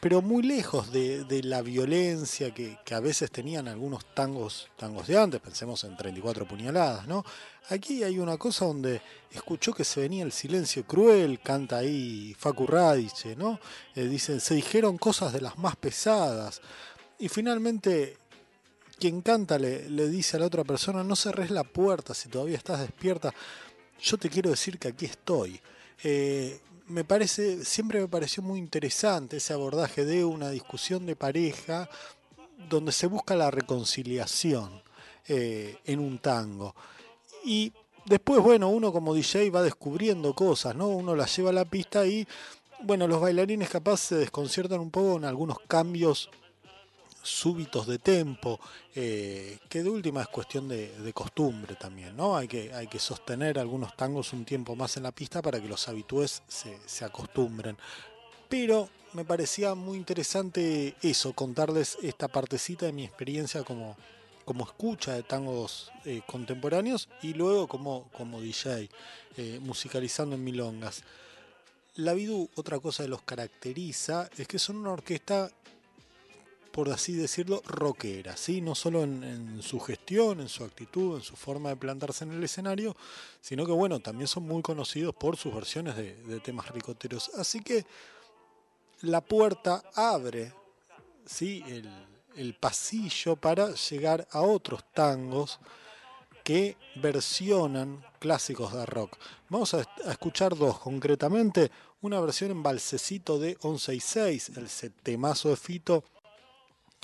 Pero 0.00 0.20
muy 0.20 0.42
lejos 0.42 0.92
de, 0.92 1.40
la 1.44 1.62
violencia 1.62 2.52
que, 2.52 2.78
a 2.90 3.00
veces 3.00 3.30
tenían 3.30 3.68
algunos 3.68 4.04
tangos, 4.14 4.68
tangos 4.76 5.06
de 5.06 5.18
antes, 5.18 5.40
pensemos 5.40 5.82
en 5.84 5.96
34 5.96 6.46
puñaladas, 6.46 7.06
¿no? 7.06 7.24
Aquí 7.70 8.02
hay 8.02 8.18
una 8.18 8.36
cosa 8.36 8.66
donde 8.66 9.00
escuchó 9.30 9.72
que 9.72 9.84
se 9.84 10.00
venía 10.00 10.24
el 10.24 10.32
silencio 10.32 10.84
cruel, 10.84 11.40
canta 11.40 11.78
ahí 11.78 12.36
Facu 12.38 12.66
Radice, 12.66 13.34
¿no? 13.36 13.58
Eh, 13.94 14.04
dicen, 14.04 14.40
se 14.40 14.54
dijeron 14.54 14.98
cosas 14.98 15.32
de 15.32 15.40
las 15.40 15.56
más 15.56 15.76
pesadas. 15.76 16.60
Y 17.18 17.28
finalmente, 17.30 18.18
quien 18.98 19.22
canta 19.22 19.58
le, 19.58 19.88
le 19.88 20.08
dice 20.08 20.36
a 20.36 20.40
la 20.40 20.46
otra 20.46 20.64
persona, 20.64 21.02
no 21.02 21.16
cerres 21.16 21.50
la 21.50 21.64
puerta 21.64 22.12
si 22.12 22.28
todavía 22.28 22.58
estás 22.58 22.80
despierta, 22.80 23.32
yo 24.00 24.18
te 24.18 24.28
quiero 24.28 24.50
decir 24.50 24.78
que 24.78 24.88
aquí 24.88 25.06
estoy. 25.06 25.60
Eh, 26.02 26.60
me 26.86 27.04
parece, 27.04 27.64
siempre 27.64 28.00
me 28.00 28.08
pareció 28.08 28.42
muy 28.42 28.58
interesante 28.58 29.38
ese 29.38 29.52
abordaje 29.52 30.04
de 30.04 30.24
una 30.24 30.50
discusión 30.50 31.06
de 31.06 31.16
pareja 31.16 31.88
donde 32.68 32.92
se 32.92 33.06
busca 33.06 33.34
la 33.36 33.50
reconciliación 33.50 34.82
eh, 35.28 35.78
en 35.84 36.00
un 36.00 36.18
tango. 36.18 36.74
Y 37.44 37.72
después, 38.04 38.42
bueno, 38.42 38.68
uno 38.68 38.92
como 38.92 39.14
DJ 39.14 39.50
va 39.50 39.62
descubriendo 39.62 40.34
cosas, 40.34 40.74
¿no? 40.74 40.88
Uno 40.88 41.14
las 41.14 41.34
lleva 41.36 41.50
a 41.50 41.54
la 41.54 41.64
pista 41.64 42.06
y, 42.06 42.26
bueno, 42.82 43.08
los 43.08 43.20
bailarines 43.20 43.70
capaz 43.70 43.98
se 43.98 44.16
desconciertan 44.16 44.80
un 44.80 44.90
poco 44.90 45.16
en 45.16 45.24
algunos 45.24 45.58
cambios 45.66 46.30
súbitos 47.24 47.86
de 47.86 47.98
tempo, 47.98 48.60
eh, 48.94 49.58
que 49.68 49.82
de 49.82 49.90
última 49.90 50.22
es 50.22 50.28
cuestión 50.28 50.68
de, 50.68 51.12
costumbre 51.14 51.74
también, 51.74 52.16
¿no? 52.16 52.36
Hay 52.36 52.46
que, 52.46 52.72
hay 52.72 52.86
que 52.86 52.98
sostener 52.98 53.58
algunos 53.58 53.96
tangos 53.96 54.32
un 54.32 54.44
tiempo 54.44 54.76
más 54.76 54.96
en 54.96 55.04
la 55.04 55.12
pista 55.12 55.40
para 55.40 55.60
que 55.60 55.68
los 55.68 55.88
habitués 55.88 56.42
se, 56.46 57.04
acostumbren. 57.04 57.76
Pero 58.48 58.88
me 59.14 59.24
parecía 59.24 59.74
muy 59.74 59.96
interesante 59.96 60.94
eso, 61.02 61.32
contarles 61.32 61.98
esta 62.02 62.28
partecita 62.28 62.86
de 62.86 62.92
mi 62.92 63.04
experiencia 63.04 63.62
como, 63.62 63.96
como 64.44 64.64
escucha 64.64 65.14
de 65.14 65.22
tangos 65.22 65.90
eh, 66.04 66.20
contemporáneos 66.26 67.08
y 67.22 67.32
luego 67.32 67.66
como, 67.66 68.08
como 68.12 68.40
DJ, 68.40 68.90
eh, 69.36 69.58
musicalizando 69.62 70.36
en 70.36 70.44
milongas. 70.44 71.02
La 71.96 72.12
Vidu, 72.12 72.50
otra 72.56 72.80
cosa 72.80 73.04
que 73.04 73.08
los 73.08 73.22
caracteriza 73.22 74.28
es 74.36 74.48
que 74.48 74.58
son 74.58 74.76
una 74.76 74.90
orquesta 74.90 75.50
por 76.74 76.90
así 76.90 77.12
decirlo, 77.12 77.62
rockera, 77.66 78.36
¿sí? 78.36 78.60
no 78.60 78.74
solo 78.74 79.04
en, 79.04 79.62
su 79.62 79.78
gestión, 79.78 80.40
en 80.40 80.48
su 80.48 80.64
actitud, 80.64 81.14
en 81.14 81.22
su 81.22 81.36
forma 81.36 81.68
de 81.68 81.76
plantarse 81.76 82.24
en 82.24 82.32
el 82.32 82.42
escenario, 82.42 82.96
sino 83.40 83.64
que 83.64 83.70
bueno, 83.70 84.00
también 84.00 84.26
son 84.26 84.42
muy 84.42 84.60
conocidos 84.60 85.14
por 85.14 85.36
sus 85.36 85.54
versiones 85.54 85.94
de, 85.94 86.40
temas 86.40 86.68
ricoteros. 86.70 87.30
Así 87.38 87.60
que 87.60 87.86
la 89.02 89.20
puerta 89.20 89.84
abre 89.94 90.52
¿sí? 91.24 91.62
el 92.34 92.54
pasillo 92.54 93.36
para 93.36 93.72
llegar 93.72 94.26
a 94.32 94.40
otros 94.40 94.82
tangos 94.92 95.60
que 96.42 96.76
versionan 96.96 98.04
clásicos 98.18 98.72
de 98.72 98.84
rock. 98.84 99.16
Vamos 99.48 99.74
a, 99.74 99.86
escuchar 100.10 100.56
dos 100.56 100.80
concretamente, 100.80 101.70
una 102.02 102.20
versión 102.20 102.50
en 102.50 102.64
balsecito 102.64 103.38
de 103.38 103.56
11 103.62 103.94
y 103.94 104.00
6, 104.00 104.52
el 104.56 104.68
setemazo 104.68 105.50
de 105.50 105.56
Fito 105.56 106.02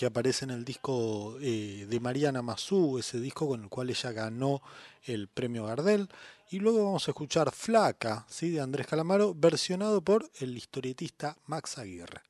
que 0.01 0.07
aparece 0.07 0.47
en 0.47 0.51
el 0.53 0.65
disco 0.65 1.37
eh, 1.43 1.85
de 1.87 2.01
Mariana 2.01 2.41
Mazú, 2.41 2.97
ese 2.97 3.21
disco 3.21 3.47
con 3.47 3.65
el 3.65 3.69
cual 3.69 3.91
ella 3.91 4.13
ganó 4.13 4.63
el 5.05 5.29
premio 5.29 5.67
Gardel. 5.67 6.09
Y 6.51 6.59
luego 6.59 6.87
vamos 6.87 7.07
a 7.07 7.11
escuchar 7.11 7.53
Flaca, 7.53 8.25
¿sí? 8.27 8.49
de 8.49 8.63
Andrés 8.63 8.87
Calamaro, 8.87 9.35
versionado 9.35 10.01
por 10.01 10.31
el 10.41 10.57
historietista 10.57 11.37
Max 11.45 11.77
Aguirre. 11.77 12.30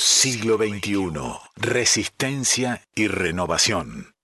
Siglo 0.00 0.56
XXI, 0.56 1.12
resistencia 1.56 2.82
y 2.94 3.06
renovación. 3.06 4.14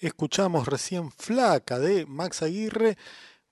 Escuchamos 0.00 0.66
recién 0.66 1.12
Flaca 1.12 1.78
de 1.78 2.06
Max 2.06 2.42
Aguirre. 2.42 2.96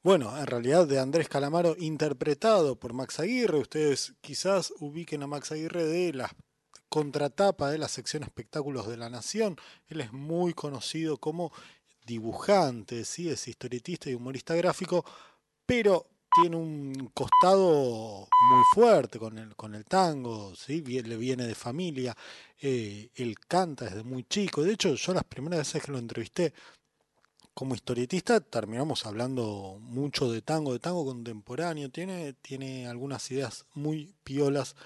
Bueno, 0.03 0.37
en 0.37 0.47
realidad 0.47 0.89
de 0.89 0.99
Andrés 0.99 1.29
Calamaro 1.29 1.77
interpretado 1.79 2.77
por 2.77 2.93
Max 2.93 3.21
Aguirre. 3.21 3.59
Ustedes 3.59 4.15
quizás 4.21 4.73
ubiquen 4.81 5.23
a 5.23 5.29
Max 5.29 5.53
Aguirre 5.53 5.85
de 5.85 6.13
la 6.15 6.31
contratapa 6.88 7.70
de 7.70 7.79
la 7.79 7.88
sección 7.88 8.22
espectáculos 8.22 8.88
de 8.88 8.96
la 8.96 9.11
Nación. 9.11 9.57
Él 9.88 10.01
es 10.01 10.12
muy 10.12 10.55
conocido 10.55 11.18
como 11.18 11.53
dibujante, 12.07 13.05
¿sí? 13.05 13.29
es 13.29 13.46
historietista 13.48 14.09
y 14.11 14.14
humorista 14.14 14.55
gráfico, 14.55 15.05
pero 15.66 16.07
tiene 16.40 16.57
un 16.57 17.11
costado 17.14 18.29
muy 18.51 18.64
fuerte 18.74 19.18
con 19.18 19.38
el, 19.38 19.85
tango, 19.85 20.55
¿sí? 20.55 20.83
le 20.83 21.16
viene 21.16 21.46
de 21.46 21.55
familia, 21.55 22.16
eh, 22.61 23.11
él 23.14 23.38
canta 23.38 23.87
desde 23.87 24.05
muy 24.05 24.24
chico, 24.24 24.62
de 24.62 24.72
hecho 24.72 24.94
yo 24.94 25.14
las 25.14 25.24
primeras 25.24 25.61
veces 25.61 25.83
que 25.83 25.92
lo 25.92 25.98
entrevisté 25.98 26.53
como 27.59 27.74
historietista 27.74 28.40
terminamos 28.40 29.05
hablando 29.05 29.79
mucho 29.81 30.31
de 30.31 30.42
tango, 30.42 30.72
de 30.72 30.79
tango 30.79 31.05
contemporáneo, 31.05 31.90
tiene, 31.90 32.35
tiene 32.35 32.87
algunas 32.87 33.29
ideas 33.33 33.66
muy 33.74 34.14
piolas 34.22 34.77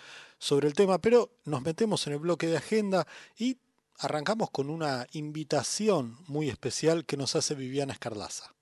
sobre 0.43 0.67
el 0.67 0.75
tema, 0.75 0.99
pero 0.99 1.31
nos 1.45 1.63
metemos 1.63 2.05
en 2.09 2.15
el 2.15 2.19
bloque 2.19 2.49
de 2.49 2.57
agenda 2.57 3.07
y 3.39 3.59
arrancamos 4.01 4.51
con 4.51 4.71
una 4.71 5.07
invitación 5.13 6.17
muy 6.27 6.49
especial 6.49 7.07
que 7.07 7.17
nos 7.17 7.37
hace 7.37 7.55
Viviana 7.55 7.93
Escarlaza. 7.93 8.53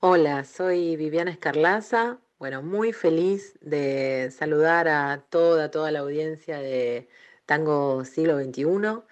Hola, 0.00 0.42
soy 0.46 0.96
Viviana 0.96 1.32
Escarlaza. 1.32 2.18
Bueno, 2.38 2.62
muy 2.62 2.94
feliz 2.94 3.58
de 3.60 4.32
saludar 4.34 4.88
a 4.88 5.22
toda, 5.28 5.70
toda 5.70 5.90
la 5.90 5.98
audiencia 5.98 6.60
de 6.60 7.10
Tango 7.44 8.06
Siglo 8.06 8.42
XXI. 8.42 9.02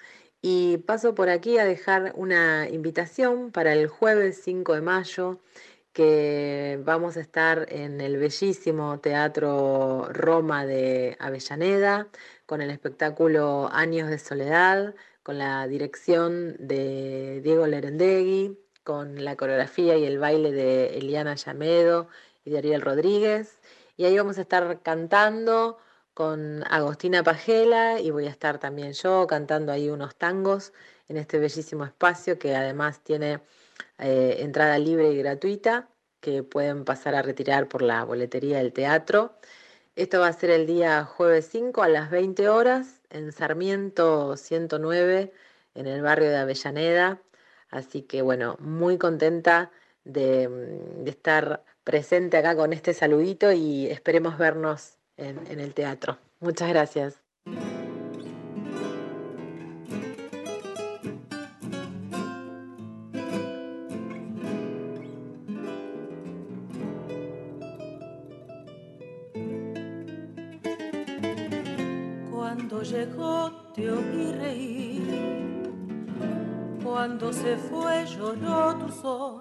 Y 0.40 0.78
paso 0.78 1.14
por 1.14 1.28
aquí 1.28 1.58
a 1.58 1.66
dejar 1.66 2.14
una 2.16 2.66
invitación 2.70 3.50
para 3.52 3.74
el 3.74 3.88
jueves 3.88 4.40
5 4.42 4.74
de 4.74 4.80
mayo, 4.80 5.40
que 5.98 6.80
vamos 6.84 7.16
a 7.16 7.20
estar 7.20 7.66
en 7.72 8.00
el 8.00 8.18
bellísimo 8.18 9.00
Teatro 9.00 10.06
Roma 10.12 10.64
de 10.64 11.16
Avellaneda, 11.18 12.06
con 12.46 12.62
el 12.62 12.70
espectáculo 12.70 13.68
Años 13.72 14.08
de 14.08 14.20
Soledad, 14.20 14.94
con 15.24 15.38
la 15.38 15.66
dirección 15.66 16.54
de 16.60 17.40
Diego 17.42 17.66
Lerendegui, 17.66 18.60
con 18.84 19.24
la 19.24 19.34
coreografía 19.34 19.96
y 19.96 20.04
el 20.04 20.20
baile 20.20 20.52
de 20.52 20.98
Eliana 20.98 21.34
Llamedo 21.34 22.06
y 22.44 22.50
de 22.50 22.58
Ariel 22.58 22.82
Rodríguez. 22.82 23.58
Y 23.96 24.04
ahí 24.04 24.16
vamos 24.16 24.38
a 24.38 24.42
estar 24.42 24.82
cantando 24.82 25.78
con 26.14 26.62
Agostina 26.70 27.24
Pajela 27.24 27.98
y 27.98 28.12
voy 28.12 28.26
a 28.26 28.30
estar 28.30 28.60
también 28.60 28.92
yo 28.92 29.26
cantando 29.26 29.72
ahí 29.72 29.90
unos 29.90 30.14
tangos 30.14 30.72
en 31.08 31.16
este 31.16 31.40
bellísimo 31.40 31.84
espacio 31.84 32.38
que 32.38 32.54
además 32.54 33.00
tiene 33.02 33.40
eh, 33.98 34.36
entrada 34.40 34.78
libre 34.78 35.10
y 35.12 35.18
gratuita 35.18 35.88
que 36.20 36.42
pueden 36.42 36.84
pasar 36.84 37.14
a 37.14 37.22
retirar 37.22 37.68
por 37.68 37.82
la 37.82 38.04
boletería 38.04 38.58
del 38.58 38.72
teatro. 38.72 39.34
Esto 39.96 40.20
va 40.20 40.28
a 40.28 40.32
ser 40.32 40.50
el 40.50 40.66
día 40.66 41.04
jueves 41.04 41.48
5 41.50 41.82
a 41.82 41.88
las 41.88 42.10
20 42.10 42.48
horas 42.48 43.00
en 43.10 43.32
Sarmiento 43.32 44.36
109 44.36 45.32
en 45.74 45.86
el 45.86 46.02
barrio 46.02 46.30
de 46.30 46.36
Avellaneda. 46.38 47.20
Así 47.70 48.02
que 48.02 48.22
bueno, 48.22 48.56
muy 48.60 48.98
contenta 48.98 49.70
de, 50.04 50.48
mm, 50.48 51.08
estar 51.08 51.64
presente 51.84 52.36
acá 52.36 52.56
con 52.56 52.72
este 52.72 52.94
saludito 52.94 53.52
y 53.52 53.86
esperemos 53.86 54.38
vernos 54.38 54.98
en 55.16 55.60
el 55.60 55.74
teatro. 55.74 56.18
Muchas 56.40 56.68
gracias. 56.68 57.27
Se 77.42 77.56
fue 77.56 78.04
lloró 78.06 78.74
tu 78.76 78.92
sol. 78.92 79.40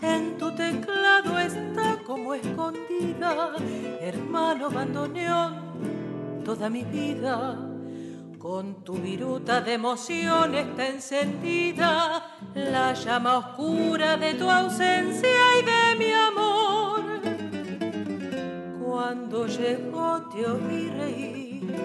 En 0.00 0.38
tu 0.38 0.54
teclado 0.54 1.38
está 1.38 1.98
como 2.06 2.34
escondida, 2.34 3.54
hermano 4.00 4.70
bandoneón, 4.70 6.42
toda 6.44 6.70
mi 6.70 6.84
vida. 6.84 7.58
Con 8.38 8.82
tu 8.84 8.94
viruta 8.94 9.60
de 9.60 9.74
emoción 9.74 10.54
está 10.56 10.88
encendida 10.88 12.24
la 12.54 12.92
llama 12.94 13.38
oscura 13.38 14.16
de 14.16 14.34
tu 14.34 14.50
ausencia 14.50 15.38
y 15.58 15.64
de 15.64 15.84
mi 15.98 16.12
amor. 16.12 17.02
Cuando 18.84 19.46
llegó 19.46 20.22
te 20.32 20.46
oí 20.46 20.90
reír, 20.98 21.76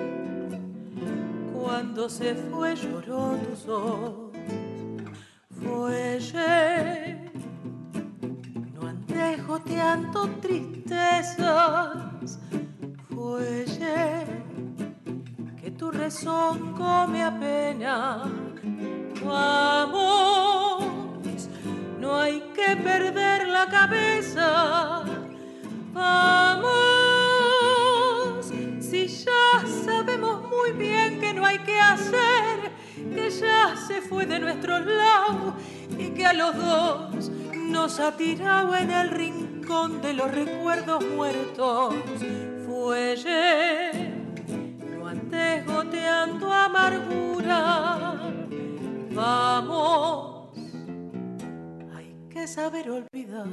cuando 1.54 2.10
se 2.10 2.34
fue 2.34 2.76
lloró 2.76 3.38
tu 3.48 3.56
sol 3.56 4.27
fuelle. 5.68 7.30
No 8.74 8.88
andes 8.88 9.42
joteando 9.46 10.30
tristezas, 10.42 11.98
fuelle, 13.10 14.26
que 15.62 15.72
tu 15.72 15.92
rezongo 15.92 17.08
me 17.08 17.24
apena. 17.24 18.24
Vamos, 19.24 20.86
no 22.00 22.16
hay 22.20 22.42
que 22.56 22.76
perder 22.78 23.48
la 23.48 23.68
cabeza. 23.68 25.04
Vamos, 25.94 26.76
si 28.80 29.08
ya 29.08 29.66
sabemos 29.86 30.44
muy 30.50 30.72
bien 30.72 31.20
que 31.20 31.34
no 31.34 31.46
hay 31.46 31.60
que 31.60 31.80
hacer 31.80 32.57
que 33.14 33.30
ya 33.30 33.76
se 33.76 34.02
fue 34.02 34.26
de 34.26 34.40
nuestro 34.40 34.80
lado 34.80 35.56
y 35.98 36.10
que 36.10 36.26
a 36.26 36.34
los 36.34 36.56
dos 36.56 37.32
nos 37.56 38.00
ha 38.00 38.16
tirado 38.16 38.76
en 38.76 38.92
el 38.92 39.10
rincón 39.10 40.02
de 40.02 40.14
los 40.14 40.32
recuerdos 40.32 41.04
muertos. 41.16 41.96
Fuelle, 42.66 43.92
no 44.98 45.08
antes 45.08 45.66
goteando 45.66 46.52
amargura. 46.52 48.32
Vamos, 49.12 50.50
hay 51.96 52.16
que 52.30 52.48
saber 52.48 52.90
olvidar. 52.90 53.48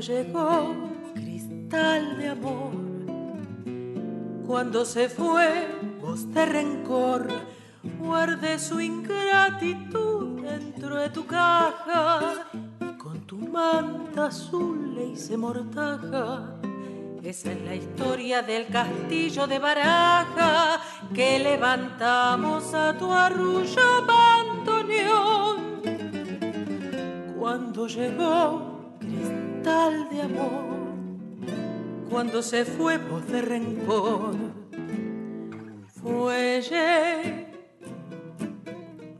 Llegó 0.00 0.74
cristal 1.12 2.16
de 2.16 2.28
amor, 2.30 2.72
cuando 4.46 4.86
se 4.86 5.10
fue 5.10 5.68
voz 6.00 6.32
de 6.32 6.46
rencor, 6.46 7.28
guarde 7.98 8.58
su 8.58 8.80
ingratitud 8.80 10.40
dentro 10.40 10.96
de 10.96 11.10
tu 11.10 11.26
caja, 11.26 12.46
con 12.96 13.26
tu 13.26 13.36
manta 13.36 14.28
azul 14.28 14.94
le 14.94 15.08
hice 15.08 15.36
mortaja. 15.36 16.54
Esa 17.22 17.52
es 17.52 17.60
la 17.60 17.74
historia 17.74 18.40
del 18.40 18.68
castillo 18.68 19.46
de 19.46 19.58
baraja 19.58 20.80
que 21.14 21.38
levantamos 21.38 22.72
a 22.72 22.96
tu 22.96 23.12
arrullo 23.12 24.06
bandoneón. 24.06 25.82
Cuando 27.38 27.86
llegó 27.86 28.69
cristal 29.70 30.08
de 30.10 30.22
amor, 30.22 30.94
cuando 32.10 32.42
se 32.42 32.64
fue 32.64 32.98
voz 32.98 33.26
de 33.28 33.42
rencor, 33.42 34.34
fuelle, 36.02 37.46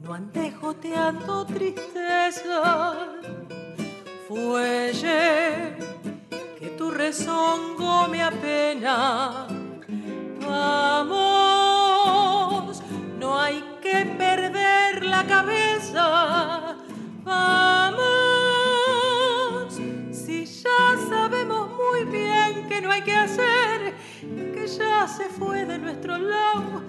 no 0.03 0.13
andes 0.13 0.53
joteando 0.57 1.47
tristeza, 1.47 2.97
fuelle 4.27 5.77
que 6.59 6.71
tu 6.77 6.91
rezongo 6.91 8.09
me 8.09 8.23
apena. 8.23 9.47
Vamos, 10.47 11.23
no 13.21 13.39
hay 13.39 13.63
que 13.81 14.05
perder 14.19 15.05
la 15.05 15.25
cabeza. 15.27 16.77
Vamos, 17.23 17.70
que 23.03 23.13
hacer, 23.13 23.95
que 24.55 24.67
ya 24.67 25.07
se 25.09 25.25
fue 25.25 25.65
de 25.65 25.79
nuestro 25.79 26.19
lado 26.19 26.83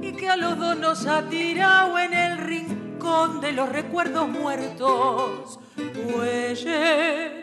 y 0.00 0.12
que 0.12 0.28
a 0.28 0.36
los 0.36 0.58
dos 0.58 0.76
nos 0.76 1.06
ha 1.06 1.28
tirado 1.28 1.98
en 1.98 2.12
el 2.14 2.38
rincón 2.38 3.40
de 3.40 3.52
los 3.52 3.68
recuerdos 3.68 4.28
muertos. 4.28 5.58
Huelle 5.76 7.42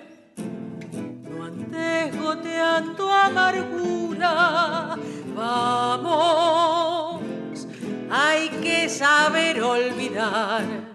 desgoteando 1.70 3.12
amargura. 3.12 4.98
Vamos, 5.36 7.22
hay 8.10 8.50
que 8.62 8.90
saber 8.90 9.62
olvidar. 9.62 10.89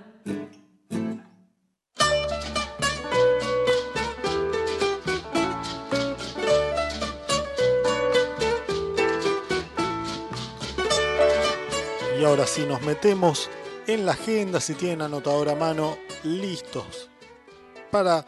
Y 12.25 12.27
ahora 12.27 12.47
sí 12.47 12.65
nos 12.65 12.81
metemos 12.81 13.51
en 13.87 14.07
la 14.07 14.13
agenda, 14.13 14.59
si 14.59 14.73
tienen 14.73 15.03
anotador 15.03 15.51
a 15.51 15.55
mano, 15.55 15.99
listos 16.23 17.11
para 17.91 18.25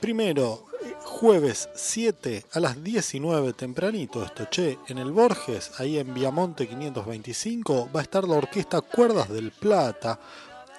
primero 0.00 0.66
jueves 1.00 1.70
7 1.74 2.44
a 2.52 2.60
las 2.60 2.84
19 2.84 3.54
tempranito 3.54 4.22
esto, 4.22 4.44
che, 4.50 4.78
en 4.88 4.98
el 4.98 5.12
Borges, 5.12 5.80
ahí 5.80 5.98
en 5.98 6.12
Viamonte 6.12 6.68
525, 6.68 7.88
va 7.90 8.00
a 8.00 8.02
estar 8.02 8.28
la 8.28 8.36
orquesta 8.36 8.82
Cuerdas 8.82 9.30
del 9.30 9.50
Plata. 9.50 10.20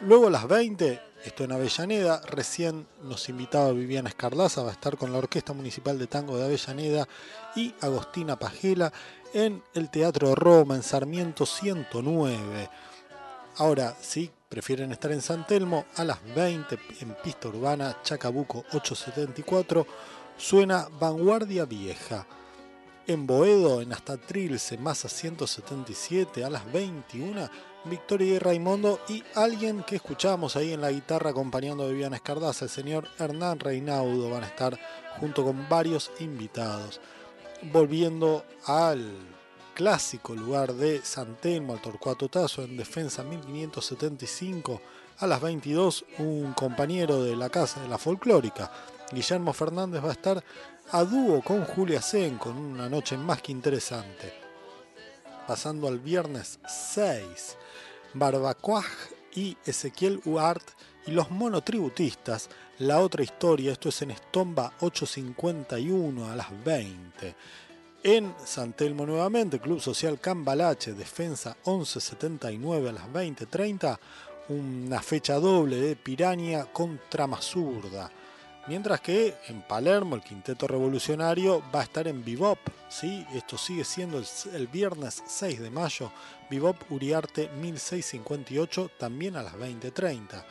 Luego 0.02 0.28
a 0.28 0.30
las 0.30 0.48
20, 0.48 1.02
esto 1.26 1.46
en 1.46 1.54
Avellaneda, 1.54 2.22
recién 2.22 2.86
nos 3.02 3.30
invitaba 3.30 3.72
Viviana 3.72 4.10
Escarlaza, 4.10 4.62
va 4.62 4.70
a 4.70 4.74
estar 4.74 4.96
con 4.96 5.12
la 5.12 5.18
Orquesta 5.18 5.54
Municipal 5.54 5.98
de 5.98 6.06
Tango 6.06 6.38
de 6.38 6.46
Avellaneda 6.46 7.08
y 7.56 7.74
Agostina 7.82 8.38
Pajela 8.38 8.94
en 9.34 9.64
el 9.74 9.90
Teatro 9.90 10.36
Roma, 10.36 10.76
en 10.76 10.84
Sarmiento 10.84 11.46
109. 11.46 12.70
Ahora, 13.58 13.96
si 14.00 14.32
prefieren 14.48 14.92
estar 14.92 15.12
en 15.12 15.22
San 15.22 15.46
Telmo, 15.48 15.86
a 15.96 16.04
las 16.04 16.20
20 16.36 16.78
en 17.02 17.16
pista 17.24 17.48
urbana, 17.48 17.98
Chacabuco 18.04 18.60
874 18.72 19.86
suena 20.38 20.88
Vanguardia 21.00 21.66
Vieja. 21.66 22.28
En 23.06 23.28
Boedo, 23.28 23.82
en 23.82 23.92
Hasta 23.92 24.18
Trilce, 24.18 24.78
Masa 24.78 25.10
177, 25.10 26.46
a 26.46 26.50
las 26.50 26.72
21, 26.72 27.50
Victoria 27.86 28.36
y 28.36 28.40
Raimundo 28.40 29.02
y 29.10 29.24
alguien 29.36 29.84
que 29.84 29.98
escuchamos 29.98 30.56
ahí 30.56 30.72
en 30.72 30.80
la 30.80 30.92
guitarra 30.92 31.32
acompañando 31.32 31.84
a 31.84 31.88
Viviana 31.88 32.16
Escardaza, 32.16 32.66
el 32.66 32.72
señor 32.72 33.10
Hernán 33.20 33.60
Reinaudo, 33.60 34.30
van 34.30 34.44
a 34.44 34.48
estar 34.48 34.80
junto 35.20 35.44
con 35.44 35.68
varios 35.68 36.12
invitados. 36.20 37.02
Volviendo 37.72 38.44
al 38.66 39.18
clásico 39.74 40.36
lugar 40.36 40.74
de 40.74 41.02
San 41.04 41.36
Telmo, 41.38 41.74
al 41.74 41.82
Torcuato 41.82 42.28
Tazo, 42.28 42.64
en 42.64 42.76
Defensa 42.76 43.24
1575, 43.24 44.82
a 45.20 45.28
las 45.28 45.42
22, 45.42 46.06
un 46.20 46.54
compañero 46.54 47.24
de 47.24 47.36
la 47.36 47.50
Casa 47.50 47.82
de 47.82 47.88
la 47.88 47.98
Folclórica, 47.98 48.72
Guillermo 49.12 49.54
Fernández 49.54 50.04
va 50.04 50.10
a 50.10 50.14
estar 50.14 50.44
a 50.92 51.04
dúo 51.04 51.42
con 51.42 51.64
Julia 51.64 52.02
Sen 52.02 52.38
con 52.38 52.58
una 52.58 52.90
noche 52.90 53.18
más 53.18 53.42
que 53.42 53.52
interesante. 53.52 54.34
Pasando 55.48 55.88
al 55.88 56.00
viernes 56.00 56.60
6, 56.68 57.58
Barbacuaj 58.14 58.86
y 59.34 59.58
Ezequiel 59.66 60.22
Uart 60.26 60.64
y 61.06 61.12
los 61.12 61.32
monotributistas, 61.32 62.50
la 62.80 63.00
otra 63.00 63.24
historia, 63.24 63.72
esto 63.72 63.90
es 63.90 64.02
en 64.02 64.12
Estomba 64.12 64.74
851 64.80 66.32
a 66.32 66.36
las 66.36 66.64
20. 66.64 67.36
En 68.04 68.36
San 68.44 68.74
Telmo 68.74 69.06
nuevamente, 69.06 69.60
Club 69.60 69.80
Social 69.80 70.20
Cambalache, 70.20 70.94
Defensa 70.94 71.56
1179 71.66 72.90
a 72.90 72.92
las 72.92 73.08
20.30, 73.08 73.98
una 74.50 75.02
fecha 75.02 75.36
doble 75.36 75.78
de 75.78 75.96
Piraña 75.96 76.66
contra 76.66 77.28
Mazurda. 77.28 78.12
Mientras 78.68 79.02
que 79.02 79.36
en 79.48 79.62
Palermo 79.62 80.16
el 80.16 80.22
Quinteto 80.22 80.68
Revolucionario 80.68 81.62
va 81.74 81.82
a 81.82 81.84
estar 81.84 82.08
en 82.08 82.24
Bebop, 82.24 82.60
¿sí? 82.88 83.26
esto 83.34 83.58
sigue 83.58 83.84
siendo 83.84 84.22
el, 84.54 84.68
viernes 84.68 85.22
6 85.26 85.60
de 85.60 85.70
mayo, 85.70 86.12
Bebop 86.50 86.78
Uriarte 86.90 87.50
1658, 87.50 88.92
también 88.98 89.36
a 89.36 89.44
las 89.44 89.56
20.30. 89.56 90.44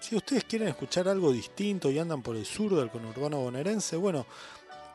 Si 0.00 0.16
ustedes 0.16 0.44
quieren 0.44 0.68
escuchar 0.68 1.08
algo 1.08 1.30
distinto 1.30 1.90
y 1.90 1.98
andan 1.98 2.22
por 2.22 2.34
el 2.34 2.46
sur 2.46 2.74
del 2.74 2.90
conurbano 2.90 3.38
bonaerense, 3.38 3.96
bueno, 3.96 4.26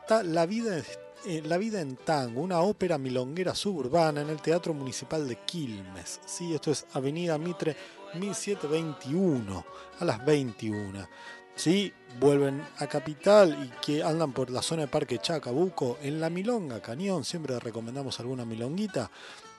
está 0.00 0.22
La 0.22 0.46
vida, 0.46 0.82
eh, 1.24 1.42
La 1.44 1.58
vida 1.58 1.80
en 1.80 1.96
Tango, 1.96 2.40
una 2.40 2.60
ópera 2.60 2.98
milonguera 2.98 3.54
suburbana 3.54 4.22
en 4.22 4.30
el 4.30 4.42
Teatro 4.42 4.74
Municipal 4.74 5.28
de 5.28 5.36
Quilmes. 5.36 6.20
¿sí? 6.26 6.54
Esto 6.54 6.72
es 6.72 6.86
Avenida 6.92 7.38
Mitre 7.38 7.76
1721 8.14 9.64
a 10.00 10.04
las 10.04 10.24
21 10.24 11.08
si 11.56 11.90
vuelven 12.20 12.62
a 12.78 12.86
Capital 12.86 13.56
y 13.64 13.80
que 13.80 14.02
andan 14.02 14.32
por 14.32 14.50
la 14.50 14.60
zona 14.60 14.82
de 14.82 14.88
Parque 14.88 15.18
Chacabuco, 15.18 15.98
en 16.02 16.20
la 16.20 16.28
Milonga 16.28 16.82
Cañón, 16.82 17.24
siempre 17.24 17.58
recomendamos 17.58 18.20
alguna 18.20 18.44
milonguita, 18.44 19.10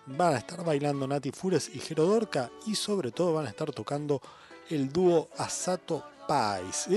van 0.06 0.36
a 0.36 0.38
estar 0.38 0.64
bailando 0.64 1.08
Nati 1.08 1.32
Fures 1.32 1.72
y 1.74 1.80
Gerodorca 1.80 2.52
y 2.68 2.76
sobre 2.76 3.12
todo 3.12 3.34
van 3.34 3.48
a 3.48 3.50
estar 3.50 3.72
tocando 3.72 4.22
el 4.70 4.92
dúo 4.92 5.30
Asato 5.38 6.04
Pais. 6.28 6.88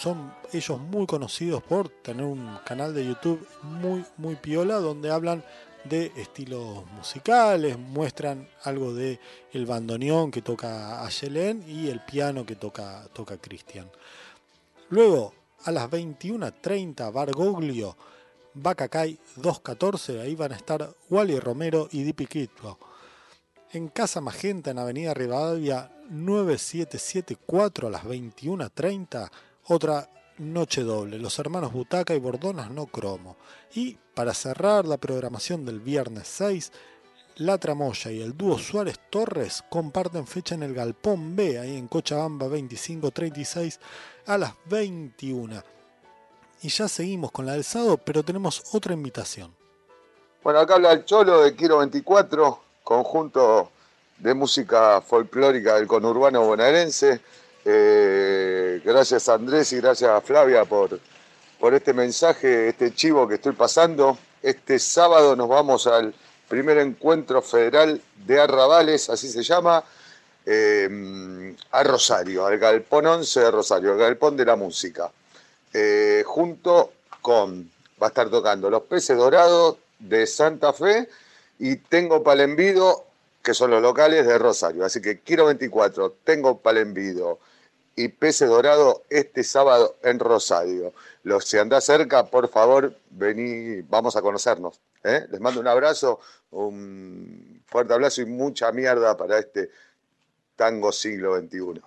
Son 0.00 0.32
ellos 0.52 0.80
muy 0.80 1.06
conocidos 1.06 1.62
por 1.62 1.88
tener 1.88 2.24
un 2.24 2.58
canal 2.64 2.94
de 2.94 3.06
YouTube 3.06 3.46
muy, 3.62 4.04
muy 4.16 4.36
piola 4.36 4.76
donde 4.76 5.10
hablan 5.10 5.44
de 5.84 6.12
estilos 6.16 6.84
musicales, 6.92 7.78
muestran 7.78 8.48
algo 8.64 8.92
de 8.92 9.20
el 9.52 9.66
bandoneón 9.66 10.30
que 10.30 10.42
toca 10.42 11.04
Ayelen 11.04 11.64
y 11.66 11.88
el 11.88 12.00
piano 12.00 12.44
que 12.44 12.56
toca, 12.56 13.06
toca 13.12 13.38
Cristian. 13.38 13.90
Luego, 14.90 15.34
a 15.64 15.70
las 15.70 15.90
21.30, 15.90 17.12
Bargoglio, 17.12 17.96
Bacacay 18.54 19.18
214, 19.36 20.20
ahí 20.20 20.34
van 20.34 20.52
a 20.52 20.56
estar 20.56 20.94
Wally 21.10 21.38
Romero 21.38 21.88
y 21.92 22.02
Dipi 22.02 22.26
Kitlo. 22.26 22.78
En 23.70 23.88
Casa 23.88 24.22
Magenta, 24.22 24.70
en 24.70 24.78
Avenida 24.78 25.12
Rivadavia 25.12 25.90
9774 26.08 27.88
a 27.88 27.90
las 27.90 28.04
21.30, 28.04 29.30
otra 29.66 30.08
noche 30.38 30.82
doble, 30.82 31.18
los 31.18 31.38
hermanos 31.38 31.72
Butaca 31.72 32.14
y 32.14 32.18
Bordonas 32.18 32.70
no 32.70 32.86
cromo. 32.86 33.36
Y 33.74 33.98
para 34.14 34.32
cerrar 34.32 34.86
la 34.86 34.96
programación 34.96 35.66
del 35.66 35.80
viernes 35.80 36.28
6, 36.28 36.72
la 37.36 37.58
Tramoya 37.58 38.10
y 38.10 38.22
el 38.22 38.34
dúo 38.34 38.58
Suárez 38.58 38.98
Torres 39.10 39.62
comparten 39.68 40.26
fecha 40.26 40.54
en 40.54 40.62
el 40.62 40.72
Galpón 40.72 41.36
B, 41.36 41.58
ahí 41.58 41.76
en 41.76 41.88
Cochabamba 41.88 42.46
2536 42.46 43.80
a 44.26 44.38
las 44.38 44.54
21. 44.64 45.62
Y 46.62 46.68
ya 46.70 46.88
seguimos 46.88 47.32
con 47.32 47.44
la 47.44 47.52
del 47.52 47.64
sábado, 47.64 47.98
pero 47.98 48.22
tenemos 48.22 48.74
otra 48.74 48.94
invitación. 48.94 49.54
Bueno, 50.42 50.60
acá 50.60 50.76
habla 50.76 50.92
el 50.92 51.04
Cholo 51.04 51.42
de 51.42 51.54
Quiero 51.54 51.78
24, 51.78 52.67
conjunto 52.88 53.70
de 54.16 54.32
música 54.32 55.02
folclórica 55.02 55.74
del 55.74 55.86
conurbano 55.86 56.46
bonaerense. 56.46 57.20
Eh, 57.62 58.80
gracias 58.82 59.28
Andrés 59.28 59.74
y 59.74 59.76
gracias 59.76 60.10
a 60.10 60.22
Flavia 60.22 60.64
por, 60.64 60.98
por 61.60 61.74
este 61.74 61.92
mensaje, 61.92 62.70
este 62.70 62.94
chivo 62.94 63.28
que 63.28 63.34
estoy 63.34 63.52
pasando. 63.52 64.16
Este 64.42 64.78
sábado 64.78 65.36
nos 65.36 65.50
vamos 65.50 65.86
al 65.86 66.14
primer 66.48 66.78
encuentro 66.78 67.42
federal 67.42 68.00
de 68.24 68.40
arrabales, 68.40 69.10
así 69.10 69.28
se 69.28 69.42
llama, 69.42 69.84
eh, 70.46 71.54
a 71.72 71.82
Rosario, 71.82 72.46
al 72.46 72.58
Galpón 72.58 73.04
11 73.04 73.40
de 73.40 73.50
Rosario, 73.50 73.92
al 73.92 73.98
Galpón 73.98 74.34
de 74.34 74.46
la 74.46 74.56
Música, 74.56 75.10
eh, 75.74 76.22
junto 76.24 76.92
con, 77.20 77.70
va 78.02 78.06
a 78.06 78.08
estar 78.08 78.30
tocando 78.30 78.70
Los 78.70 78.84
Peces 78.84 79.18
Dorados 79.18 79.76
de 79.98 80.26
Santa 80.26 80.72
Fe 80.72 81.06
y 81.58 81.76
Tengo 81.76 82.22
Palenvido, 82.22 83.04
que 83.42 83.54
son 83.54 83.70
los 83.70 83.82
locales 83.82 84.26
de 84.26 84.38
Rosario. 84.38 84.84
Así 84.84 85.00
que 85.00 85.20
quiero 85.20 85.46
24, 85.46 86.16
Tengo 86.24 86.58
Palenvido 86.58 87.38
y 87.96 88.08
Peces 88.08 88.48
Dorados 88.48 89.02
este 89.10 89.42
sábado 89.42 89.96
en 90.02 90.18
Rosario. 90.18 90.92
Los 91.24 91.46
si 91.46 91.58
andás 91.58 91.84
cerca, 91.84 92.26
por 92.26 92.48
favor, 92.48 92.94
vení, 93.10 93.82
vamos 93.82 94.14
a 94.16 94.22
conocernos. 94.22 94.80
¿eh? 95.02 95.26
Les 95.30 95.40
mando 95.40 95.60
un 95.60 95.66
abrazo, 95.66 96.20
un 96.52 97.62
fuerte 97.66 97.92
abrazo 97.92 98.22
y 98.22 98.26
mucha 98.26 98.70
mierda 98.72 99.16
para 99.16 99.38
este 99.38 99.70
tango 100.54 100.92
siglo 100.92 101.36
XXI. 101.38 101.82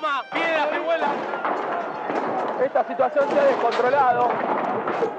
Goma, 0.00 0.24
piedras 0.32 0.68
que 0.68 0.78
vuelan. 0.78 1.16
Esta 2.64 2.86
situación 2.86 3.28
se 3.30 3.38
ha 3.38 3.44
descontrolado. 3.44 4.28